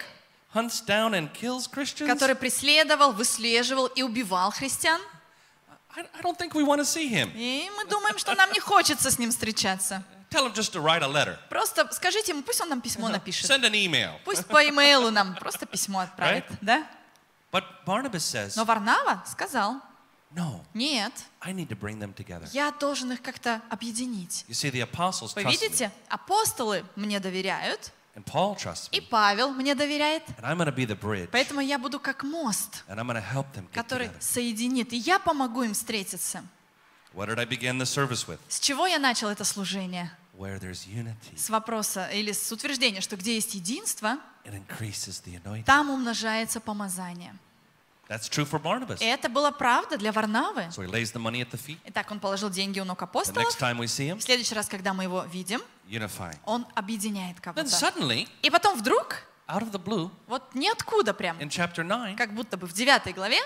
hunts 0.54 0.82
down 0.86 1.14
and 1.14 1.30
kills 1.34 1.68
Christians? 1.68 2.08
который 2.08 2.36
преследовал, 2.36 3.12
выслеживал 3.14 3.88
и 3.88 4.02
убивал 4.04 4.52
христиан? 4.52 5.02
I, 5.96 6.04
don't 6.24 6.38
think 6.38 6.54
we 6.56 6.64
want 6.64 6.80
to 6.80 6.86
see 6.86 7.08
him. 7.08 7.32
И 7.36 7.70
мы 7.78 7.86
думаем, 7.86 8.18
что 8.18 8.34
нам 8.34 8.52
не 8.52 8.60
хочется 8.60 9.12
с 9.12 9.20
ним 9.20 9.30
встречаться. 9.30 10.04
Tell 10.32 10.48
him 10.48 10.54
just 10.54 10.74
to 10.74 10.82
write 10.82 11.04
a 11.04 11.08
letter. 11.08 11.38
Просто 11.50 11.88
скажите 11.92 12.32
ему, 12.32 12.42
пусть 12.42 12.60
он 12.62 12.70
нам 12.70 12.82
письмо 12.82 13.10
напишет. 13.10 13.48
Send 13.50 13.64
an 13.64 13.74
email. 13.74 14.14
Пусть 14.26 14.48
по 14.48 14.68
имейлу 14.68 15.12
нам 15.12 15.36
просто 15.36 15.68
письмо 15.68 16.00
отправит, 16.00 16.46
Right? 16.50 16.58
да? 16.62 16.88
But 17.52 17.64
Barnabas 17.86 18.24
says, 18.26 18.54
Но 18.56 18.66
Варнава 18.66 19.24
сказал, 19.30 19.76
no, 20.36 20.62
нет, 20.74 21.14
I 21.42 21.54
need 21.54 21.68
to 21.70 21.80
bring 21.80 22.00
them 22.00 22.14
together. 22.14 22.48
я 22.54 22.72
должен 22.72 23.12
их 23.12 23.22
как-то 23.22 23.62
объединить. 23.70 24.46
You 24.48 24.54
see, 24.54 24.72
the 24.72 24.82
apostles 24.90 25.34
Вы 25.36 25.44
trust 25.44 25.46
me, 25.46 25.52
видите, 25.52 25.92
апостолы 26.10 26.86
мне 26.96 27.20
доверяют, 27.20 27.92
and 28.16 28.24
Paul 28.26 28.56
trusts 28.58 28.90
и 28.92 29.00
me, 29.00 29.08
Павел 29.10 29.52
мне 29.52 29.76
доверяет, 29.76 30.24
and 30.38 30.44
I'm 30.44 30.58
be 30.76 30.86
the 30.86 31.00
bridge, 31.00 31.30
поэтому 31.32 31.62
я 31.62 31.78
буду 31.78 32.00
как 32.00 32.24
мост, 32.24 32.84
and 32.88 32.98
I'm 32.98 33.08
help 33.22 33.46
them 33.54 33.68
get 33.70 33.74
который 33.74 34.08
together. 34.08 34.22
соединит, 34.22 34.94
и 34.94 34.98
я 34.98 35.20
помогу 35.20 35.64
им 35.64 35.74
встретиться. 35.74 36.44
What 37.14 37.28
did 37.30 37.38
I 37.38 37.46
begin 37.46 37.78
the 37.78 37.86
service 37.86 38.26
with? 38.28 38.40
С 38.50 38.60
чего 38.60 38.88
я 38.88 38.98
начал 38.98 39.30
это 39.30 39.44
служение? 39.44 40.12
Where 40.36 40.60
there's 40.60 40.88
unity, 40.88 41.38
С 41.38 41.52
вопроса 41.52 42.08
или 42.08 42.32
с 42.32 42.52
утверждения, 42.52 43.02
что 43.02 43.18
где 43.18 43.36
есть 43.36 43.54
единство, 43.54 44.18
it 44.46 44.54
increases 44.56 45.24
the 45.24 45.40
anointing. 45.44 45.64
там 45.64 45.92
умножается 45.92 46.60
помазание. 46.60 47.36
That's 48.14 48.30
true 48.30 48.46
for 48.46 48.60
Barnabas. 48.62 49.00
Это 49.02 49.28
была 49.28 49.52
правда 49.52 49.98
для 49.98 50.12
Варнавы. 50.12 50.68
So 50.70 50.84
he 50.84 50.88
lays 50.88 51.12
the 51.12 51.20
money 51.20 51.42
at 51.42 51.50
the 51.50 51.58
feet. 51.60 51.80
Итак, 51.86 52.12
он 52.12 52.20
положил 52.20 52.52
деньги 52.52 52.80
у 52.80 52.86
ног 52.86 53.00
The 53.02 53.06
апостолов. 53.06 53.44
next 53.48 53.60
time 53.60 53.78
we 53.80 53.86
see 53.88 54.08
him, 54.10 54.18
В 54.20 54.24
следующий 54.24 54.54
раз, 54.54 54.68
когда 54.68 54.94
мы 54.94 55.04
его 55.04 55.24
видим, 55.24 55.62
unifying. 55.90 56.38
он 56.46 56.68
объединяет 56.76 57.38
Then 57.38 57.42
кого-то. 57.42 57.68
suddenly, 57.70 58.28
И 58.44 58.52
потом 58.52 58.78
вдруг, 58.78 59.24
out 59.48 59.62
of 59.64 59.72
the 59.72 59.84
blue, 59.84 60.12
вот 60.28 60.54
ниоткуда 60.54 61.14
прям, 61.16 61.40
in 61.40 61.50
chapter 61.50 61.84
9, 61.84 62.16
как 62.16 62.36
будто 62.36 62.56
бы 62.56 62.68
в 62.68 62.74
девятой 62.74 63.14
главе, 63.14 63.40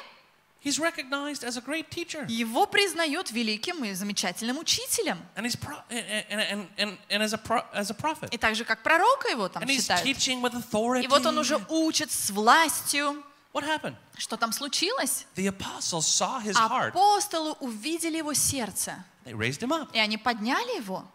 he's 0.61 0.79
recognized 0.79 1.43
as 1.47 1.55
a 1.57 1.61
great 1.61 1.87
teacher. 1.89 2.25
его 2.27 2.65
признают 2.65 3.31
великим 3.31 3.85
и 3.85 3.93
замечательным 3.93 4.57
учителем. 4.57 5.17
And 5.37 5.45
he's 5.45 5.55
pro- 5.57 5.81
and, 5.89 6.25
and, 6.29 6.67
and, 6.77 6.97
and 7.09 7.21
as, 7.23 7.33
a 7.33 7.37
pro- 7.37 7.63
as 7.73 7.89
a 7.89 7.93
prophet. 7.93 8.27
И 8.33 8.37
также 8.37 8.65
как 8.65 8.83
пророка 8.83 9.29
его 9.29 9.47
там 9.47 9.63
And 9.63 9.69
he's 9.69 9.83
считают. 9.83 10.03
teaching 10.05 10.41
with 10.41 10.53
authority. 10.55 11.05
И 11.05 11.07
вот 11.07 11.25
он 11.25 11.37
уже 11.37 11.57
учит 11.69 12.11
с 12.11 12.31
властью. 12.31 13.23
What 13.53 13.63
happened? 13.63 13.95
Что 14.17 14.37
там 14.37 14.51
случилось? 14.51 15.25
The 15.35 15.47
apostles 15.47 16.05
saw 16.05 16.39
his 16.41 16.55
heart. 16.55 16.89
Апостолы 16.89 17.53
увидели 17.59 18.17
его 18.17 18.33
сердце. 18.33 19.03
They 19.25 19.33
raised 19.33 19.61
him 19.61 19.71
up. 19.71 19.89
И 19.93 19.99
они 19.99 20.17
подняли 20.17 20.77
его. 20.77 21.05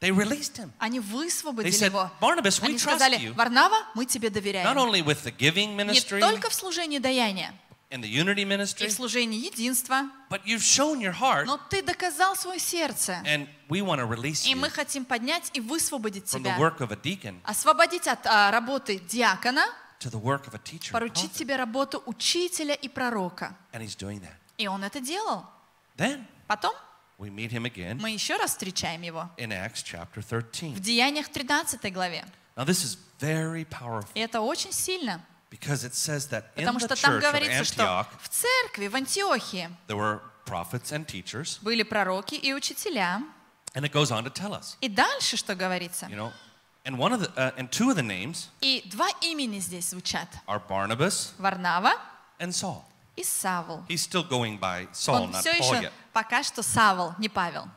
They 0.00 0.10
released 0.10 0.56
him. 0.58 0.70
Они 0.78 0.98
They 0.98 1.02
высвободили 1.02 1.72
said, 1.72 1.86
его. 1.86 2.10
Barnabas, 2.20 2.60
we 2.60 2.66
Они 2.66 2.74
trust 2.76 2.96
сказали, 2.98 3.18
you. 3.18 3.32
Варнава, 3.34 3.76
мы 3.94 4.04
тебе 4.06 4.28
Not 4.28 4.34
доверяем. 4.34 4.76
only 4.76 5.02
with 5.02 5.22
the 5.24 5.30
giving 5.36 5.76
Не 5.76 5.84
ministry 5.84 6.20
только 6.20 6.50
в 6.50 6.54
служении 6.54 6.98
даяния 6.98 7.54
and 7.90 8.02
the 8.02 8.08
unity 8.08 8.40
и 8.40 8.44
ministry, 8.44 8.88
в 8.88 8.92
служении 8.92 9.38
единства, 9.38 10.10
but 10.28 10.42
you've 10.44 10.62
shown 10.62 11.00
your 11.00 11.12
heart. 11.12 11.44
но 11.46 11.58
ты 11.70 11.80
доказал 11.82 12.36
свое 12.36 12.58
сердце. 12.58 13.22
And 13.24 13.48
we 13.68 13.80
want 13.80 14.00
to 14.00 14.06
release 14.06 14.46
И 14.46 14.54
мы 14.54 14.68
хотим 14.68 15.04
поднять 15.04 15.50
и 15.54 15.60
высвободить 15.60 16.24
from 16.24 16.42
the 16.42 16.54
тебя. 16.54 16.58
work 16.58 16.80
of 16.80 16.90
a 16.92 16.96
deacon 16.96 17.40
Освободить 17.44 18.06
от 18.08 18.26
а, 18.26 18.50
работы 18.50 18.98
диакона, 18.98 19.64
to 20.04 20.10
the 20.10 20.18
work 20.22 20.46
of 20.46 20.54
a 20.54 20.58
teacher. 20.58 20.92
and 20.92 20.92
поручить 20.92 21.32
тебе 21.32 21.56
работу 21.56 22.02
учителя 22.06 22.74
и 22.74 22.88
пророка. 22.88 23.56
And 23.72 23.82
he's 23.82 23.96
doing 23.96 24.20
that. 24.20 24.36
И 24.58 24.66
он 24.68 24.84
это 24.84 25.00
делал. 25.00 25.44
Потом 26.46 26.74
we 27.18 27.30
meet 27.30 27.50
him 27.50 27.64
again 27.64 27.98
мы 28.00 28.10
еще 28.10 28.36
раз 28.36 28.50
встречаем 28.50 29.02
его 29.02 29.30
in 29.38 29.50
Acts 29.50 29.82
chapter 29.82 30.20
в 30.20 30.26
13. 30.26 30.80
Деяниях 30.80 31.28
13 31.28 31.92
главе. 31.92 32.24
Now, 32.56 32.64
this 32.64 32.84
is 32.84 32.98
very 33.20 33.64
powerful 33.64 34.10
И 34.14 34.20
это 34.20 34.40
очень 34.40 34.72
сильно, 34.72 35.24
because 35.50 35.84
it 35.84 35.94
says 35.94 36.28
that 36.30 36.44
in 36.56 36.64
потому 36.66 36.78
the 36.78 36.94
что 36.94 37.00
там 37.02 37.18
говорится, 37.20 37.64
что 37.64 38.06
в 38.20 38.28
церкви, 38.28 38.88
в 38.88 38.94
Антиохии 38.94 39.70
there 39.88 39.96
were 39.96 40.20
prophets 40.44 40.92
and 40.92 41.06
teachers. 41.06 41.58
были 41.62 41.82
пророки 41.82 42.34
и 42.34 42.52
учителя. 42.52 43.22
And 43.74 43.84
it 43.84 43.90
goes 43.92 44.10
on 44.12 44.22
to 44.24 44.30
tell 44.30 44.52
us, 44.52 44.76
И 44.80 44.88
дальше 44.88 45.36
что 45.36 45.54
говорится? 45.54 46.06
you 46.06 46.16
know, 46.16 46.32
and 46.84 46.98
one 46.98 47.12
of 47.12 47.20
the, 47.20 47.30
uh, 47.36 47.52
and 47.56 47.70
two 47.70 47.90
of 47.90 47.96
the 47.96 48.02
names 48.02 48.48
И 48.60 48.82
два 48.90 49.08
имени 49.22 49.58
здесь 49.58 49.90
звучат. 49.90 50.28
are 50.46 50.60
Barnabas 50.68 51.32
Варнава 51.38 51.92
and 52.38 52.52
Saul. 52.52 52.82
и 53.16 53.22
Савл. 53.22 53.84
He's 53.88 54.02
still 54.02 54.24
going 54.28 54.58
by 54.58 54.88
Saul, 54.92 55.24
Он 55.24 55.30
not 55.32 55.40
все 55.40 55.52
Paul 55.54 55.74
еще 55.74 55.82
yet. 55.84 55.92
пока 56.12 56.42
что 56.42 56.62
Савл, 56.62 57.14
не 57.18 57.28
Павел. 57.28 57.68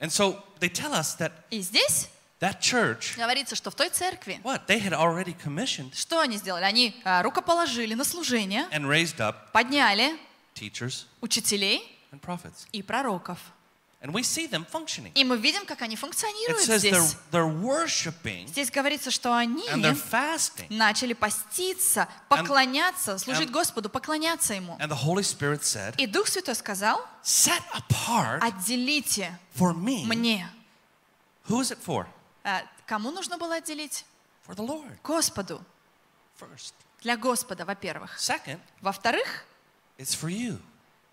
And 0.00 0.10
so 0.10 0.42
they 0.60 0.68
tell 0.68 0.92
us 0.92 1.14
that 1.18 1.32
И 1.50 1.60
здесь 1.60 2.08
that 2.40 2.60
church, 2.60 3.16
говорится, 3.16 3.54
что 3.54 3.70
в 3.70 3.74
той 3.74 3.90
церкви, 3.90 4.40
what? 4.42 4.66
They 4.66 4.80
had 4.80 4.92
already 4.92 5.34
commissioned 5.34 5.94
что 5.94 6.20
они 6.20 6.36
сделали? 6.38 6.64
Они 6.64 7.00
а, 7.04 7.22
рукоположили 7.22 7.94
на 7.94 8.04
служение, 8.04 8.66
and 8.72 8.86
raised 8.86 9.18
up 9.20 9.52
подняли 9.52 10.18
teachers 10.54 11.04
учителей 11.20 11.98
and 12.12 12.20
prophets. 12.20 12.66
и 12.72 12.82
пророков. 12.82 13.38
And 14.02 14.14
we 14.14 14.22
see 14.22 14.46
them 14.46 14.64
functioning. 14.64 15.12
И 15.14 15.24
мы 15.24 15.36
видим, 15.36 15.66
как 15.66 15.82
они 15.82 15.94
It 15.94 15.98
функционируют 15.98 16.62
says 16.66 16.82
they're, 16.82 16.98
здесь. 17.00 17.16
they're 17.30 17.62
worshiping 17.62 18.46
Здесь 18.46 18.70
говорится, 18.70 19.10
что 19.10 19.34
они 19.36 19.68
and 19.68 19.82
they're 19.82 19.94
fasting. 20.10 20.66
начали 20.70 21.12
поститься, 21.12 22.08
поклоняться, 22.30 23.18
служить 23.18 23.48
and- 23.48 23.52
Господу, 23.52 23.90
поклоняться 23.90 24.54
Ему. 24.54 24.76
And 24.78 24.88
the 24.88 24.96
Holy 25.04 25.22
Spirit 25.22 25.62
said, 25.62 25.94
И 25.98 26.06
Дух 26.06 26.28
Святой 26.28 26.54
сказал, 26.54 27.06
set 27.22 27.62
apart 27.74 28.40
отделите 28.42 29.38
for 29.54 29.74
me. 29.74 30.04
мне. 30.06 30.48
Who 31.48 31.60
is 31.60 31.70
it 31.70 31.78
for? 31.84 32.06
А, 32.42 32.62
Кому 32.86 33.10
нужно 33.10 33.36
было 33.36 33.56
отделить? 33.56 34.04
For 34.48 34.54
the 34.54 34.66
Lord 34.66 34.96
Господу. 35.04 35.62
first. 36.40 36.72
Для 37.02 37.16
Господа, 37.18 37.66
во-первых. 37.66 38.18
Second, 38.18 38.60
Во-вторых, 38.80 39.44
it's 39.98 40.14
for 40.18 40.30
you. 40.30 40.58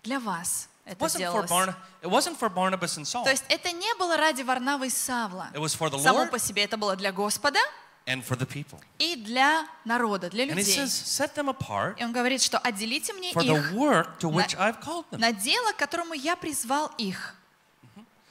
для 0.02 0.18
вас 0.20 0.68
это 0.88 1.18
делалось. 1.18 1.50
Barna- 1.50 1.74
it 2.02 2.08
wasn't 2.10 2.38
for 2.38 2.48
Barnabas 2.48 2.96
and 2.98 3.04
Saul. 3.04 3.24
То 3.24 3.30
есть 3.30 3.44
это 3.48 3.70
не 3.72 3.94
было 3.98 4.16
ради 4.16 4.42
Варнавы 4.42 4.86
и 4.86 4.90
Савла. 4.90 5.50
It 5.54 5.60
was 5.60 5.76
for 5.78 5.90
the 5.90 6.00
Само 6.02 6.26
по 6.26 6.38
себе 6.38 6.64
это 6.64 6.76
было 6.76 6.96
для 6.96 7.12
Господа 7.12 7.58
and 8.06 8.24
for 8.26 8.36
the 8.38 8.46
people. 8.46 8.80
и 8.98 9.16
для 9.16 9.66
народа, 9.84 10.30
для 10.30 10.44
And 10.44 10.52
he 10.52 10.54
людей. 10.56 10.78
says, 10.78 10.90
set 10.90 11.34
them 11.34 11.48
apart 11.50 11.96
И 11.98 12.04
он 12.04 12.12
говорит, 12.12 12.40
что 12.42 12.58
отделите 12.58 13.12
мне 13.12 13.32
for 13.32 13.42
the 13.42 13.56
их 13.58 13.72
work 13.72 14.18
to 14.20 14.28
which 14.30 14.56
I've 14.56 14.80
called 14.80 15.04
them. 15.10 15.18
на 15.18 15.32
дело, 15.32 15.72
к 15.72 15.76
которому 15.76 16.14
я 16.14 16.34
призвал 16.36 16.90
их. 16.98 17.34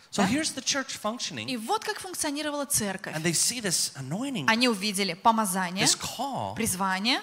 So 0.09 0.23
Да? 0.23 0.27
here's 0.29 0.53
the 0.55 0.63
church 0.63 0.97
functioning, 0.99 1.47
И 1.49 1.57
вот 1.57 1.83
как 1.83 1.99
функционировала 1.99 2.65
церковь. 2.65 3.13
and 3.15 3.21
they 3.23 3.33
see 3.33 3.59
this 3.61 3.91
anointing, 3.95 4.45
Они 4.47 4.67
увидели 4.69 5.13
помазание, 5.13 5.85
this 5.85 5.95
call 5.99 6.55
призвание 6.55 7.21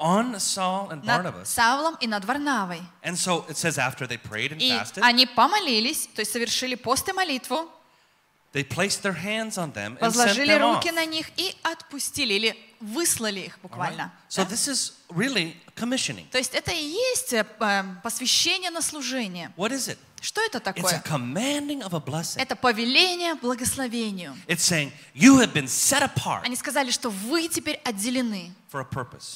on 0.00 0.34
Saul 0.40 0.90
and 0.90 1.04
Barnabas. 1.04 1.44
Савлом 1.54 1.96
и 2.00 2.06
над 2.06 2.24
Варнавой. 2.24 2.80
And 3.02 3.16
so 3.16 3.44
it 3.48 3.56
says 3.56 3.78
after 3.78 4.06
they 4.06 4.16
prayed 4.16 4.52
and 4.52 4.60
И 4.62 4.70
fasted, 4.70 5.02
они 5.04 5.26
помолились, 5.26 6.08
то 6.14 6.20
есть 6.22 6.32
совершили 6.32 6.74
пост 6.74 7.08
и 7.08 7.12
молитву, 7.12 7.68
they 8.52 8.64
placed 8.64 9.02
their 9.02 9.12
hands 9.14 9.56
on 9.58 9.72
them 9.72 9.96
and 10.00 10.12
sent 10.12 10.34
them 10.36 10.62
off. 10.62 10.76
руки 10.76 10.90
на 10.90 11.04
них 11.06 11.28
и 11.36 11.54
отпустили, 11.62 12.34
или 12.34 12.56
выслали 12.80 13.40
их 13.40 13.56
right? 13.58 13.62
буквально. 13.62 14.12
So 14.28 14.42
Да? 14.44 14.50
this 14.50 14.66
is 14.66 14.92
really 15.10 15.54
commissioning. 15.76 16.26
То 16.32 16.38
есть 16.38 16.54
это 16.54 16.72
и 16.72 16.82
есть 16.82 17.32
э, 17.32 17.46
э, 17.60 17.84
посвящение 18.02 18.70
на 18.70 18.80
служение. 18.82 19.52
What 19.56 19.70
is 19.70 19.86
it? 19.88 19.98
Что 20.20 20.40
это 20.42 20.58
It's 20.58 20.60
a 20.60 20.72
такое? 20.72 21.02
commanding 21.04 21.82
of 21.82 21.94
a 21.94 22.00
blessing. 22.00 22.40
Это 22.40 22.54
повеление 22.56 23.34
благословению. 23.36 24.36
It's 24.46 24.62
saying 24.62 24.92
you 25.14 25.38
have 25.38 25.52
been 25.52 25.66
set 25.66 26.02
apart 26.02 26.44
Они 26.44 26.56
сказали, 26.56 26.90
что 26.90 27.10
вы 27.10 27.48
теперь 27.48 27.80
отделены 27.84 28.52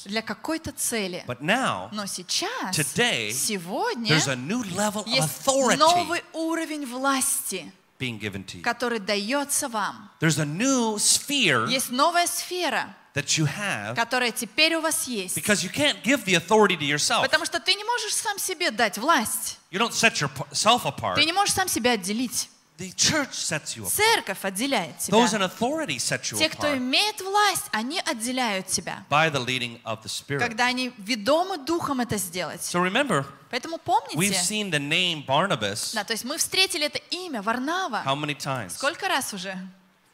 для 0.05 0.21
какой-то 0.21 0.71
цели. 0.71 1.23
But 1.27 1.41
now 1.41 1.89
Но 1.91 2.05
сейчас, 2.05 2.75
Today, 2.77 3.31
сегодня, 3.31 4.13
there's 4.15 4.27
a 4.29 4.35
new 4.35 4.63
level 4.75 5.03
of 5.03 5.07
есть 5.07 5.27
authority 5.45 5.77
новый 5.77 6.23
уровень 6.33 6.85
власти, 6.85 7.71
being 7.99 8.19
given 8.19 8.45
to 8.45 8.57
you. 8.57 8.61
который 8.61 8.99
дается 8.99 9.67
вам. 9.67 10.09
There's 10.19 10.39
a 10.39 10.45
new 10.45 10.95
sphere 10.97 11.67
Есть 11.69 11.89
новая 11.89 12.27
сфера, 12.27 12.95
that 13.13 13.37
you 13.37 13.45
have 13.45 13.95
которая 13.95 14.31
теперь 14.31 14.75
у 14.75 14.81
вас 14.81 15.07
есть. 15.07 15.35
because 15.37 15.63
you 15.63 15.69
can't 15.69 16.01
give 16.03 16.23
the 16.25 16.35
authority 16.35 16.77
to 16.77 16.85
yourself. 16.85 17.23
Потому 17.23 17.45
что 17.45 17.59
ты 17.59 17.73
не 17.73 17.83
можешь 17.83 18.13
сам 18.13 18.37
себе 18.39 18.71
дать 18.71 18.97
власть. 18.97 19.59
You 19.75 19.79
don't 19.81 19.91
set 19.93 20.21
yourself 20.21 20.85
apart. 20.85 21.15
Ты 21.15 21.25
не 21.25 21.33
можешь 21.33 21.53
сам 21.53 21.67
себя 21.67 21.91
отделить. 21.91 22.49
The 22.77 22.93
church 22.95 23.31
sets 23.33 23.75
you 23.75 23.83
apart. 23.83 23.91
Церковь 23.91 24.37
отделяет 24.45 24.95
Those 25.09 25.31
тебя. 25.31 25.39
in 25.39 25.41
authority 25.49 25.97
set 25.97 26.21
you 26.31 26.37
Те, 26.37 26.47
кто 26.47 26.77
имеет 26.77 27.19
власть, 27.19 27.65
они 27.73 27.99
отделяют 27.99 28.67
тебя. 28.67 29.03
by 29.09 29.29
the 29.29 29.45
leading 29.45 29.81
of 29.83 30.01
the 30.01 30.07
Spirit. 30.07 30.39
Когда 30.39 30.67
они 30.67 30.93
ведомы 30.97 31.57
духом 31.57 31.99
это 31.99 32.15
сделать. 32.17 32.61
So 32.61 32.81
remember, 32.81 33.25
Поэтому 33.51 33.75
we've 33.75 33.81
помните, 33.83 34.39
seen 34.39 34.71
the 34.71 34.79
name 34.79 35.25
Barnabas 35.25 35.93
да, 35.93 36.05
то 36.05 36.13
есть 36.13 36.23
мы 36.23 36.37
встретили 36.37 36.85
это 36.85 36.99
имя 37.11 37.41
Варнава. 37.41 38.01
how 38.05 38.15
many 38.15 38.33
times? 38.37 38.69
Сколько 38.77 39.09
раз 39.09 39.33
уже? 39.33 39.57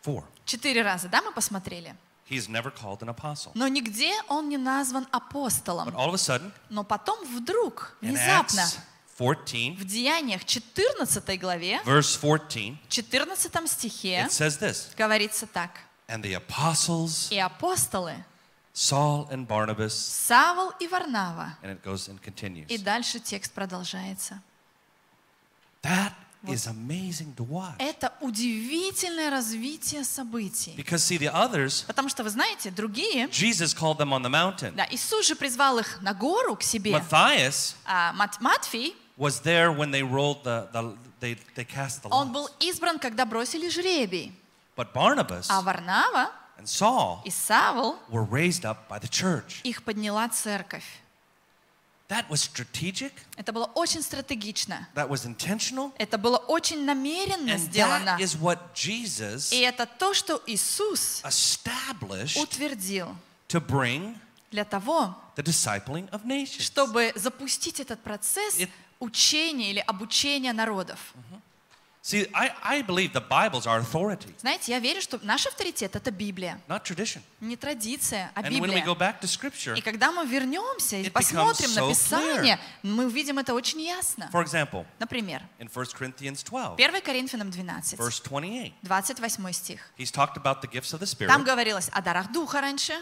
Four. 0.03 0.23
Четыре 0.45 0.81
раза, 0.81 1.07
да, 1.07 1.21
мы 1.21 1.31
посмотрели? 1.33 1.95
He's 2.27 2.47
never 2.47 2.71
called 2.71 3.01
an 3.01 3.09
apostle. 3.09 3.51
Но 3.53 3.67
нигде 3.67 4.11
он 4.27 4.49
не 4.49 4.57
назван 4.57 5.03
But 5.03 5.09
апостолом. 5.11 5.89
all 5.89 6.09
of 6.09 6.13
a 6.13 6.17
sudden, 6.17 6.51
Но 6.69 6.83
потом 6.83 7.23
вдруг, 7.25 7.95
in 8.01 8.09
внезапно, 8.09 8.61
Acts 8.61 8.77
14, 9.21 9.77
в 9.77 9.85
Деяниях 9.85 10.43
14 10.45 11.39
главе, 11.39 11.79
verse 11.85 12.19
14, 12.19 12.77
14 12.89 13.67
стихе 13.69 14.23
it 14.25 14.31
says 14.31 14.57
this 14.59 14.93
говорится 14.97 15.45
так. 15.45 15.71
And 16.07 16.21
the 16.23 16.33
apostles, 16.35 17.31
И 17.31 17.37
апостолы 17.39 18.15
Saul 18.73 19.29
and 19.29 19.45
Barnabas, 19.47 19.91
Савол 19.91 20.71
и 20.79 20.87
Варнава. 20.87 21.57
and 21.61 21.77
it 21.77 21.83
goes 21.83 22.09
and 22.09 22.19
continues. 22.21 22.65
И 22.69 22.77
дальше 22.77 23.19
текст 23.19 23.51
продолжается. 23.53 24.41
That 25.83 26.13
is 26.47 26.67
amazing 26.67 27.35
to 27.35 27.45
watch. 27.47 27.75
Это 27.79 28.13
удивительное 28.21 29.29
развитие 29.29 30.03
событий. 30.03 30.73
Because, 30.75 30.99
see, 31.03 31.17
the 31.19 31.31
others, 31.33 31.85
Потому 31.85 32.09
что, 32.09 32.23
вы 32.23 32.29
знаете, 32.29 32.71
другие, 32.71 33.27
Jesus 33.27 33.75
called 33.75 33.97
them 33.97 34.09
on 34.11 34.21
the 34.23 34.29
mountain. 34.29 34.73
да, 34.75 34.87
Иисус 34.89 35.27
же 35.27 35.35
призвал 35.35 35.77
их 35.79 36.01
на 36.01 36.13
гору 36.13 36.55
к 36.55 36.63
себе. 36.63 36.91
Matthias 36.91 37.75
А 37.85 38.13
Мат- 38.13 38.39
Матфей, 38.41 38.95
was 39.16 39.40
there 39.40 39.70
when 39.72 39.90
they 39.90 40.02
rolled 40.02 40.42
the, 40.44 40.68
the 40.72 40.96
they, 41.20 41.36
they 41.54 41.64
cast 41.64 42.02
the 42.02 42.08
он 42.10 42.32
был 42.32 42.44
lots. 42.48 42.54
избран, 42.60 42.98
когда 42.98 43.24
бросили 43.24 43.68
жребий. 43.68 44.32
But 44.76 44.92
Barnabas 44.92 45.46
А 45.48 45.62
Варнава 45.62 46.30
and 46.58 46.66
Saul 46.66 47.20
и 47.24 47.30
Савол, 47.30 47.96
were 48.10 48.24
raised 48.24 48.64
up 48.64 48.88
by 48.88 48.98
the 48.98 49.08
church. 49.08 49.60
их 49.64 49.82
подняла 49.84 50.28
церковь. 50.28 50.84
That 52.08 52.28
was 52.28 52.40
strategic, 52.40 53.12
Это 53.36 53.52
было 53.52 53.64
очень 53.74 54.00
стратегично. 54.00 54.86
that 54.94 55.08
was 55.08 55.24
intentional, 55.26 55.92
Это 55.98 56.18
было 56.18 56.36
очень 56.36 56.84
намеренно 56.84 57.50
and 57.54 57.58
сделано. 57.58 58.16
that 58.16 58.20
is 58.20 58.36
what 58.38 58.58
Jesus 58.74 59.52
И 59.52 59.58
это 59.60 59.86
то, 59.86 60.14
что 60.14 60.40
Иисус 60.46 61.20
established 61.24 62.36
утвердил 62.40 63.16
to 63.48 63.60
bring 63.60 64.16
для 64.52 64.64
того, 64.64 65.16
the 65.34 65.42
discipling 65.42 66.08
of 66.10 66.24
nations. 66.24 66.60
чтобы 66.62 67.12
запустить 67.16 67.80
этот 67.80 68.00
процесс 68.02 68.56
It- 68.58 68.70
учения 69.01 69.71
или 69.71 69.79
обучения 69.85 70.53
народов. 70.53 71.13
See, 72.03 72.27
I, 72.33 72.51
I 72.63 72.81
believe 72.81 73.13
the 73.13 73.21
Bible's 73.21 73.67
our 73.67 73.79
authority, 73.79 74.33
Знаете, 74.39 74.71
я 74.71 74.79
верю, 74.79 75.01
что 75.01 75.19
наш 75.21 75.45
авторитет— 75.45 75.95
это 75.95 76.09
Библия. 76.09 76.59
not 76.67 76.83
tradition. 76.83 77.21
Не 77.41 77.55
традиция, 77.55 78.31
а 78.33 78.41
And 78.41 78.59
when 78.59 78.71
we 78.73 78.81
go 78.83 78.95
Библия. 78.95 78.95
back 78.95 79.21
to 79.21 79.27
Scripture, 79.27 79.77
И 79.77 79.81
когда 79.81 80.11
мы 80.11 80.25
вернемся 80.25 80.95
и 80.97 81.07
посмотрим 81.11 81.71
на 81.75 81.87
Писание, 81.87 82.59
мы 82.81 83.05
увидим 83.05 83.37
это 83.37 83.53
очень 83.53 83.81
ясно. 83.81 84.31
for 84.33 84.43
example, 84.43 84.83
Например, 84.97 85.43
in 85.59 85.69
1 85.71 85.85
Corinthians 85.95 86.41
12, 86.43 86.79
1 86.79 87.01
Коринфянам 87.03 87.51
12, 87.51 87.99
verse 87.99 88.19
28, 88.19 88.73
28 88.81 89.53
стих. 89.53 89.79
he's 89.95 90.09
talked 90.09 90.37
about 90.37 90.61
the 90.63 90.67
gifts 90.67 90.93
of 90.93 90.99
the 91.01 91.05
Там 91.27 91.41
Spirit. 91.41 91.45
говорилось 91.45 91.89
о 91.91 92.01
дарах 92.01 92.31
Духа 92.31 92.61
раньше, 92.61 92.93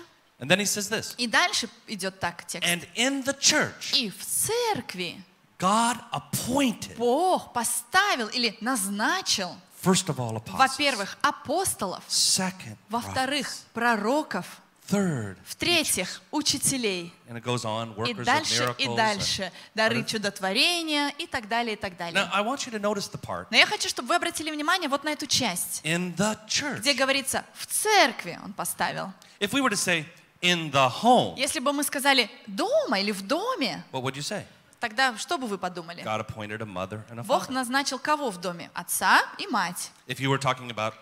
And 0.42 0.50
then 0.50 0.60
he 0.60 0.66
says 0.66 0.90
this 0.90 1.16
и 1.18 1.26
дальше 1.28 1.70
идет 1.88 2.20
так 2.20 2.46
текст. 2.46 2.68
And 2.68 2.86
in 2.96 3.24
the 3.24 3.34
church, 3.40 3.94
И 3.94 4.10
в 4.10 4.26
церкви 4.26 5.24
God 5.60 5.98
appointed, 6.14 6.96
Бог 6.98 7.52
поставил 7.52 8.28
или 8.30 8.58
назначил, 8.62 9.56
first 9.84 10.08
of 10.08 10.16
all, 10.18 10.38
apostles, 10.42 10.58
во-первых, 10.58 11.18
апостолов, 11.22 12.04
second, 12.08 12.78
во-вторых, 12.90 13.52
пророков, 13.74 14.46
third, 14.90 15.36
в-третьих, 15.46 16.22
учителей. 16.32 17.14
and 17.28 17.36
it 17.38 17.44
goes 17.44 17.66
on, 17.66 17.94
И 17.94 18.14
workers 18.14 18.20
of 18.22 18.24
дальше, 18.24 18.76
и 18.78 18.86
miracles. 18.88 18.96
дальше. 18.96 19.52
Дары 19.76 20.04
чудотворения 20.06 21.10
и 21.18 21.28
так 21.28 21.50
далее, 21.50 21.74
и 21.74 21.76
так 21.76 21.92
Now, 21.94 21.98
далее. 21.98 22.30
I 22.34 22.42
want 22.42 22.66
you 22.66 22.72
to 22.72 22.80
notice 22.80 23.12
the 23.12 23.20
part 23.20 23.48
Но 23.52 23.58
я 23.58 23.66
хочу, 23.66 23.90
чтобы 23.90 24.08
вы 24.08 24.16
обратили 24.16 24.52
внимание 24.52 24.88
вот 24.88 25.04
на 25.04 25.10
эту 25.10 25.28
часть, 25.28 25.82
in 25.84 26.16
the 26.16 26.38
church. 26.48 26.80
где 26.80 26.94
говорится, 26.94 27.44
в 27.54 27.66
церкви 27.68 28.40
он 28.44 28.54
поставил. 28.54 29.12
If 29.42 29.52
we 29.52 29.62
were 29.62 29.70
to 29.70 29.76
say 29.76 30.06
in 30.42 30.72
the 30.72 30.90
home, 31.04 31.38
Если 31.38 31.60
бы 31.60 31.74
мы 31.74 31.84
сказали 31.84 32.30
дома 32.48 33.00
или 33.02 33.12
в 33.12 33.24
доме, 33.28 33.84
what 33.92 34.04
would 34.04 34.16
you 34.16 34.24
say? 34.24 34.46
Тогда 34.80 35.18
что 35.18 35.38
бы 35.38 35.48
вы 35.48 35.58
подумали? 35.58 36.04
God 36.04 36.26
appointed 36.26 36.62
a 36.62 36.66
mother 36.66 37.04
and 37.10 37.20
a 37.20 37.24
Бог 37.24 37.48
father. 37.48 37.54
назначил 37.54 38.00
кого 38.00 38.30
в 38.32 38.40
доме? 38.40 38.70
Отца 38.74 39.22
и 39.38 39.48
мать. 39.48 39.92
If 40.08 40.20
you 40.20 40.30
were 40.30 40.40
talking 40.40 40.70
about 40.70 40.94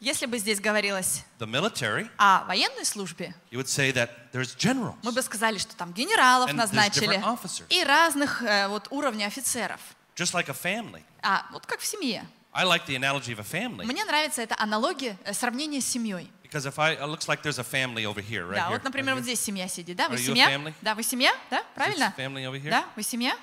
Если 0.00 0.24
бы 0.24 0.38
здесь 0.38 0.60
говорилось 0.60 1.24
the 1.38 1.46
military, 1.46 2.08
о 2.16 2.44
военной 2.46 2.86
службе, 2.86 3.34
you 3.50 3.58
would 3.58 3.68
say 3.68 3.92
that 3.92 4.08
there's 4.32 4.56
generals. 4.56 4.96
мы 5.02 5.12
бы 5.12 5.20
сказали, 5.20 5.58
что 5.58 5.76
там 5.76 5.92
генералов 5.92 6.48
And 6.48 6.54
there's 6.54 6.72
назначили 6.72 7.18
different 7.18 7.38
officers. 7.38 7.66
и 7.68 7.84
разных 7.84 8.42
э, 8.42 8.68
вот 8.68 8.86
уровней 8.90 9.24
офицеров. 9.24 9.80
Just 10.16 10.32
like 10.32 10.48
a 10.48 10.54
family. 10.54 11.02
А 11.22 11.44
вот 11.52 11.66
как 11.66 11.80
в 11.80 11.86
семье. 11.86 12.26
I 12.52 12.64
like 12.64 12.86
the 12.86 12.96
analogy 12.96 13.32
of 13.32 13.38
a 13.38 13.44
family 13.44 13.84
Мне 13.84 14.04
нравится 14.04 14.40
эта 14.42 14.56
аналогия, 14.58 15.16
э, 15.24 15.34
сравнение 15.34 15.80
с 15.82 15.86
семьей. 15.86 16.32
Because 16.50 16.66
if 16.66 16.78
I, 16.78 16.94
it 16.94 17.06
looks 17.08 17.28
like 17.28 17.42
there's 17.42 17.58
a 17.58 17.64
family 17.64 18.04
over 18.06 18.20
here, 18.20 18.44
right 18.46 18.56
да, 18.56 18.66
here. 18.66 18.70
вот, 18.72 18.84
например, 18.84 19.14
right 19.14 19.18
вот 19.18 19.24
здесь 19.24 19.40
семья 19.40 19.68
сидит. 19.68 19.96
Да, 19.96 20.08
вы 20.08 20.18
семья? 20.18 20.72
Да, 20.82 20.94
вы 20.94 21.02
семья? 21.02 21.32
Да, 21.50 21.62
правильно? 21.74 22.12
family 22.16 22.44
over 22.44 22.60
here? 22.60 22.70
Да, 22.70 22.84
вы 22.96 23.02
семья? 23.02 23.36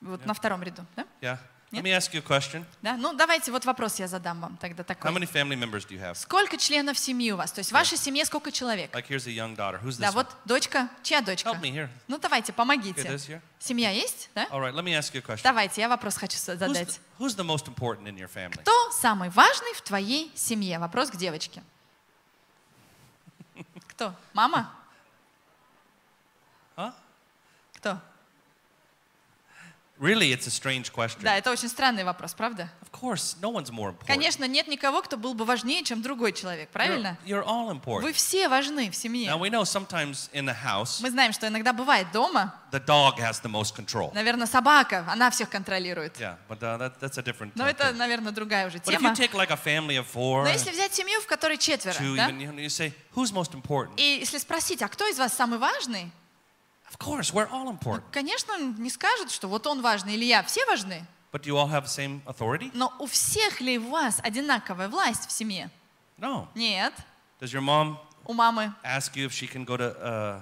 Вот 0.00 0.24
на 0.24 0.34
втором 0.34 0.62
ряду, 0.62 0.84
да? 0.94 1.04
Yeah. 1.20 1.38
Нет? 1.72 1.84
Let 1.84 1.88
me 1.88 1.96
ask 1.96 2.12
you 2.14 2.18
a 2.18 2.22
question. 2.22 2.64
Да, 2.80 2.96
ну 2.96 3.12
давайте 3.12 3.50
вот 3.50 3.64
вопрос 3.64 3.98
я 3.98 4.06
задам 4.06 4.40
вам 4.40 4.56
тогда 4.56 4.84
How 4.84 4.86
такой. 4.86 5.10
many 5.10 5.26
family 5.26 5.56
members 5.56 5.84
do 5.84 5.96
you 5.96 6.00
have? 6.00 6.14
Сколько 6.14 6.56
членов 6.56 6.96
семьи 6.96 7.32
у 7.32 7.36
вас? 7.36 7.50
То 7.50 7.58
есть 7.58 7.70
в 7.70 7.72
вашей 7.72 7.98
семье 7.98 8.24
сколько 8.24 8.52
человек? 8.52 8.94
Like 8.94 9.08
here's 9.08 9.26
a 9.26 9.32
young 9.32 9.56
daughter. 9.56 9.80
Who's 9.82 9.98
Да, 9.98 10.08
this? 10.08 10.14
вот 10.14 10.28
one? 10.28 10.34
дочка. 10.44 10.88
Чья 11.02 11.20
дочка? 11.22 11.48
Help 11.50 11.60
me 11.60 11.72
here. 11.72 11.88
Ну 12.06 12.18
давайте, 12.18 12.52
Okay, 12.52 12.54
помогите. 12.54 13.02
this 13.02 13.26
here. 13.28 13.40
Семья 13.58 13.90
есть, 13.90 14.30
да? 14.34 14.44
All 14.52 14.60
right, 14.60 14.74
let 14.74 14.84
me 14.84 14.96
ask 14.96 15.12
you 15.12 15.18
a 15.18 15.22
question. 15.22 15.42
Давайте, 15.42 15.80
я 15.80 15.88
вопрос 15.88 16.16
хочу 16.16 16.36
Who's 16.36 16.56
задать. 16.56 16.88
the, 16.88 16.98
who's 17.18 17.34
the 17.34 17.44
most 17.44 17.66
important 17.66 18.06
in 18.06 18.16
your 18.16 18.28
family? 18.32 18.60
Кто 18.62 18.90
самый 18.92 19.30
важный 19.30 19.74
в 19.74 19.82
твоей 19.82 20.30
семье? 20.36 20.78
Вопрос 20.78 21.10
к 21.10 21.16
девочке. 21.16 21.64
Кто? 23.96 24.12
Мама? 24.34 24.70
Huh? 26.76 26.92
Кто? 27.76 27.98
Really, 29.98 30.30
it's 30.30 30.46
a 30.46 30.50
strange 30.50 30.92
question. 30.92 31.22
Да, 31.22 31.36
это 31.38 31.50
очень 31.50 31.70
странный 31.70 32.04
вопрос, 32.04 32.34
правда? 32.34 32.70
Of 32.82 32.90
course, 32.90 33.34
no 33.40 33.50
one's 33.50 33.70
more 33.70 33.88
important. 33.90 34.06
Конечно, 34.06 34.46
нет 34.46 34.68
никого, 34.68 35.00
кто 35.00 35.16
был 35.16 35.32
бы 35.32 35.46
важнее, 35.46 35.82
чем 35.84 36.02
другой 36.02 36.32
человек, 36.32 36.68
You're, 36.68 36.72
правильно? 36.72 37.18
you're 37.24 37.44
all 37.44 37.66
Вы 37.68 37.72
important. 37.72 38.12
все 38.12 38.48
важны 38.48 38.90
в 38.90 38.96
семье. 38.96 39.30
Now 39.30 39.38
we 39.38 39.48
know 39.48 39.62
sometimes 39.64 40.28
in 40.34 40.44
the 40.44 40.54
house, 40.54 41.00
Мы 41.00 41.10
знаем, 41.10 41.32
что 41.32 41.48
иногда 41.48 41.72
бывает 41.72 42.12
дома, 42.12 42.54
the 42.72 42.84
dog 42.84 43.16
has 43.18 43.40
the 43.42 43.48
most 43.50 43.74
control. 43.74 44.12
наверное, 44.12 44.46
собака, 44.46 45.06
она 45.08 45.30
всех 45.30 45.48
контролирует. 45.48 46.18
Yeah, 46.20 46.36
but 46.46 46.58
uh, 46.62 46.76
that, 46.76 47.00
that's 47.00 47.16
a 47.16 47.22
different 47.22 47.52
Но 47.54 47.66
это, 47.66 47.92
наверное, 47.94 48.32
другая 48.32 48.66
уже 48.66 48.76
But 48.76 48.88
if 48.92 49.00
you 49.00 49.14
тема. 49.14 49.14
take 49.14 49.32
like 49.32 49.50
a 49.50 49.56
family 49.56 49.96
of 49.96 50.04
four, 50.12 50.44
Но 50.44 50.50
если 50.50 50.72
взять 50.72 50.92
семью, 50.94 51.18
в 51.22 51.26
которой 51.26 51.56
четверо, 51.56 51.94
two, 51.94 52.16
да? 52.16 52.28
even 52.28 52.56
you 52.56 52.68
say, 52.68 52.92
who's 53.14 53.32
most 53.32 53.54
important? 53.54 53.94
и 53.96 54.18
если 54.20 54.36
спросить, 54.36 54.82
а 54.82 54.88
кто 54.88 55.06
из 55.08 55.18
вас 55.18 55.32
самый 55.32 55.58
важный, 55.58 56.10
Of 56.90 56.98
course, 56.98 57.32
we're 57.32 57.48
all 57.50 57.68
important. 57.68 58.04
конечно, 58.12 58.56
не 58.78 58.90
скажут, 58.90 59.30
что 59.30 59.48
вот 59.48 59.66
он 59.66 59.82
важный 59.82 60.14
или 60.14 60.24
я. 60.24 60.42
Все 60.44 60.64
важны. 60.66 61.04
But 61.32 61.42
do 61.42 61.48
you 61.48 61.56
all 61.56 61.68
have 61.68 61.84
the 61.84 61.88
same 61.88 62.22
authority? 62.24 62.70
Но 62.74 62.92
у 62.98 63.06
всех 63.06 63.60
ли 63.60 63.78
у 63.78 63.90
вас 63.90 64.20
одинаковая 64.22 64.88
власть 64.88 65.28
в 65.28 65.32
семье? 65.32 65.70
No. 66.18 66.48
Нет. 66.54 66.94
Does 67.40 67.52
your 67.52 67.60
mom 67.60 67.96
У 68.24 68.32
мамы, 68.32 68.72
ask 68.84 69.14
you 69.14 69.26
if 69.26 69.32
she 69.32 69.46
can 69.46 69.64
go 69.66 69.76
to 69.76 69.94
uh, 70.00 70.40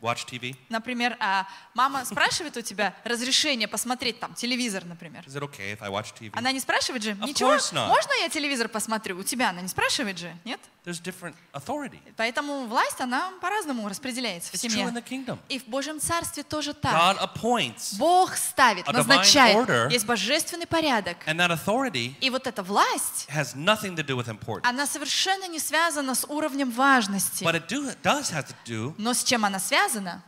watch 0.00 0.26
TV? 0.26 0.56
например, 0.68 1.16
а, 1.20 1.46
мама 1.74 2.04
спрашивает 2.04 2.56
у 2.56 2.60
тебя 2.62 2.94
разрешение 3.04 3.68
посмотреть 3.68 4.18
там 4.18 4.34
телевизор, 4.34 4.84
например. 4.84 5.24
Is 5.26 5.36
it 5.36 5.42
okay 5.42 5.72
if 5.72 5.80
I 5.80 5.88
watch 5.90 6.12
TV? 6.18 6.30
Она 6.34 6.50
не 6.50 6.58
спрашивает 6.60 7.02
же, 7.04 7.12
Of 7.12 7.24
ничего, 7.28 7.54
course 7.54 7.72
not. 7.72 7.86
можно 7.88 8.10
я 8.20 8.28
телевизор 8.28 8.68
посмотрю? 8.68 9.16
У 9.18 9.22
тебя 9.22 9.50
она 9.50 9.60
не 9.60 9.68
спрашивает 9.68 10.18
же, 10.18 10.36
нет? 10.44 10.60
There's 10.84 11.00
different 11.00 11.36
authority. 11.52 12.00
Поэтому 12.16 12.66
власть, 12.66 13.00
она 13.00 13.30
по-разному 13.40 13.88
распределяется 13.88 14.50
в 14.50 14.54
It's 14.54 14.66
true 14.66 14.82
in 14.82 14.92
the 14.92 15.04
семье. 15.08 15.24
kingdom. 15.24 15.38
И 15.48 15.60
в 15.60 15.68
Божьем 15.68 16.00
Царстве 16.00 16.42
тоже 16.42 16.74
так. 16.74 16.92
God 16.92 17.20
appoints, 17.20 17.96
Бог 17.98 18.34
ставит, 18.34 18.88
назначает. 18.88 19.92
Есть 19.92 20.06
божественный 20.06 20.66
порядок. 20.66 21.16
and 21.26 21.36
that 21.36 21.50
authority 21.50 22.14
И 22.20 22.30
вот 22.30 22.48
эта 22.48 22.64
власть, 22.64 23.28
has 23.32 23.54
nothing 23.54 23.94
to 23.94 24.04
do 24.04 24.16
with 24.16 24.26
importance. 24.26 24.62
она 24.64 24.86
совершенно 24.86 25.46
не 25.46 25.60
связана 25.60 26.16
с 26.16 26.24
уровнем 26.28 26.72
важности. 26.72 27.44
Но 28.98 29.14
с 29.14 29.22
чем 29.22 29.44
она 29.44 29.60
связана? 29.60 30.24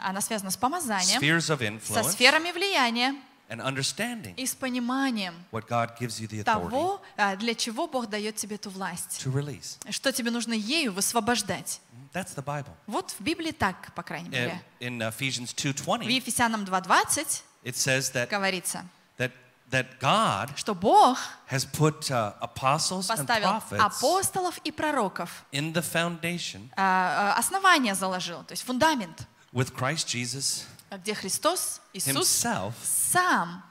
Она 0.00 0.20
связана 0.20 0.50
с 0.50 0.56
помазанием, 0.56 1.80
со 1.80 2.02
сферами 2.02 2.50
влияния 2.50 3.14
and 3.48 3.60
understanding 3.62 4.34
и 4.36 4.46
с 4.46 4.54
пониманием 4.54 5.34
what 5.50 5.66
God 5.68 5.96
gives 5.98 6.20
you 6.20 6.28
the 6.28 6.42
authority 6.42 6.44
того, 6.44 7.00
а, 7.16 7.36
для 7.36 7.54
чего 7.54 7.86
Бог 7.86 8.08
дает 8.08 8.36
тебе 8.36 8.56
эту 8.56 8.70
власть. 8.70 9.22
to 9.24 9.32
release. 9.32 9.78
Что 9.90 10.12
тебе 10.12 10.30
нужно 10.30 10.52
ею 10.52 10.92
высвобождать. 10.92 11.80
That's 12.12 12.34
the 12.34 12.44
Bible. 12.44 12.72
Вот 12.86 13.10
в 13.12 13.20
Библии 13.20 13.52
так, 13.52 13.92
по 13.94 14.02
крайней 14.02 14.28
In, 14.28 14.30
мере. 14.30 14.62
in 14.80 14.98
Ephesians 15.00 15.48
В 15.48 15.56
2:20, 15.56 16.10
Ефесянам 16.10 16.64
2.20 16.64 17.42
it 17.64 17.76
says 17.76 18.10
that 18.12 18.28
говорится, 18.30 18.84
that 19.18 19.32
that 19.70 19.98
God 20.00 20.56
что 20.56 20.74
Бог 20.74 21.18
has 21.50 21.64
put 21.64 22.10
uh, 22.10 22.34
apostles 22.40 23.08
and 23.10 23.26
поставил 23.26 23.60
prophets 23.60 23.80
апостолов 23.80 24.58
и 24.64 24.70
пророков, 24.70 25.44
in 25.52 25.72
the 25.72 25.82
foundation 25.82 26.70
а, 26.76 27.34
а, 27.34 27.38
основание 27.38 27.94
заложил, 27.94 28.44
то 28.44 28.52
есть 28.52 28.62
фундамент, 28.62 29.26
with 29.52 29.74
Christ 29.74 30.06
Jesus 30.06 30.64
где 30.90 31.14
Христос, 31.14 31.80
Иисус, 31.92 32.16
Himself 32.16 32.72
сам 32.82 33.62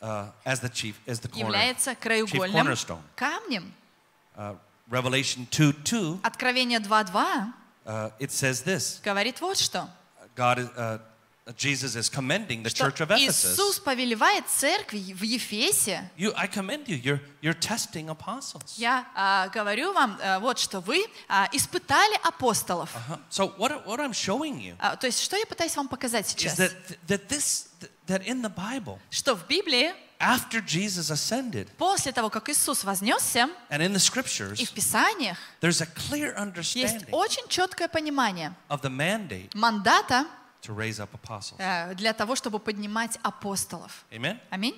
uh, 0.00 0.30
as 0.44 0.60
the 0.60 0.68
chief, 0.68 0.94
as 1.06 1.20
the 1.20 1.28
corner. 1.28 1.46
является 1.46 1.94
краеугольным 1.94 2.76
камнем. 3.16 3.72
Uh, 4.36 4.56
Revelation 4.90 5.46
2:2, 5.50 6.20
Откровение 6.22 6.78
2.2 6.78 7.52
uh, 7.86 8.12
it 8.18 8.30
says 8.30 8.62
this: 8.62 9.00
говорит 9.02 9.40
вот 9.40 9.56
что. 9.58 9.88
God, 10.36 10.58
uh, 10.76 11.00
Jesus 11.56 11.96
is 11.96 12.08
commending 12.08 12.62
the 12.62 12.70
church 12.70 13.00
of 13.00 13.10
Ephesus. 13.10 13.56
Иисус 13.56 13.80
повелевает 13.80 14.46
церкви 14.48 15.12
в 15.12 15.22
Ефесе. 15.22 16.08
You, 16.16 16.32
I 16.36 16.46
commend 16.46 16.86
you. 16.86 17.00
You're 17.02 17.20
you're 17.42 17.58
testing 17.58 18.08
apostles. 18.08 18.74
Я 18.76 19.06
а, 19.14 19.48
говорю 19.48 19.92
вам 19.92 20.18
а, 20.22 20.38
вот 20.38 20.58
что 20.58 20.80
вы 20.80 21.04
а, 21.28 21.48
испытали 21.52 22.14
апостолов. 22.22 22.94
Uh-huh. 22.94 23.18
So 23.30 23.56
what 23.56 23.86
what 23.86 24.00
I'm 24.00 24.12
showing 24.12 24.60
you 24.60 24.76
А, 24.78 24.96
то 24.96 25.06
есть 25.06 25.20
что 25.20 25.36
я 25.36 25.46
пытаюсь 25.46 25.74
вам 25.76 25.88
показать 25.88 26.26
is 26.26 26.36
сейчас? 26.36 26.58
that 26.58 26.72
that 27.08 27.28
this 27.28 27.68
that 28.06 28.24
in 28.26 28.42
the 28.42 28.50
Bible, 28.54 28.98
Что 29.10 29.34
в 29.34 29.46
Библии 29.48 29.92
after 30.20 30.60
Jesus 30.60 31.10
ascended, 31.10 31.68
после 31.78 32.12
того, 32.12 32.28
как 32.28 32.48
Иисус 32.50 32.84
вознесся, 32.84 33.48
and 33.70 33.80
in 33.80 33.92
the 33.92 33.96
и 33.96 33.98
scriptures, 33.98 34.62
в 34.64 34.72
Писаниях 34.72 35.38
there's 35.60 35.80
a 35.80 35.86
clear 35.86 36.28
есть 36.28 36.36
understanding 36.36 37.08
очень 37.12 37.48
четкое 37.48 37.88
понимание 37.88 38.54
of 38.68 38.82
the 38.82 38.90
mandate 38.90 39.50
мандата 39.54 40.26
to 40.62 40.74
raise 40.76 41.00
up 41.00 41.10
apostles. 41.14 41.58
э, 41.58 41.94
для 41.94 42.12
того, 42.12 42.34
чтобы 42.36 42.58
поднимать 42.58 43.18
апостолов. 43.22 44.04
Аминь. 44.50 44.76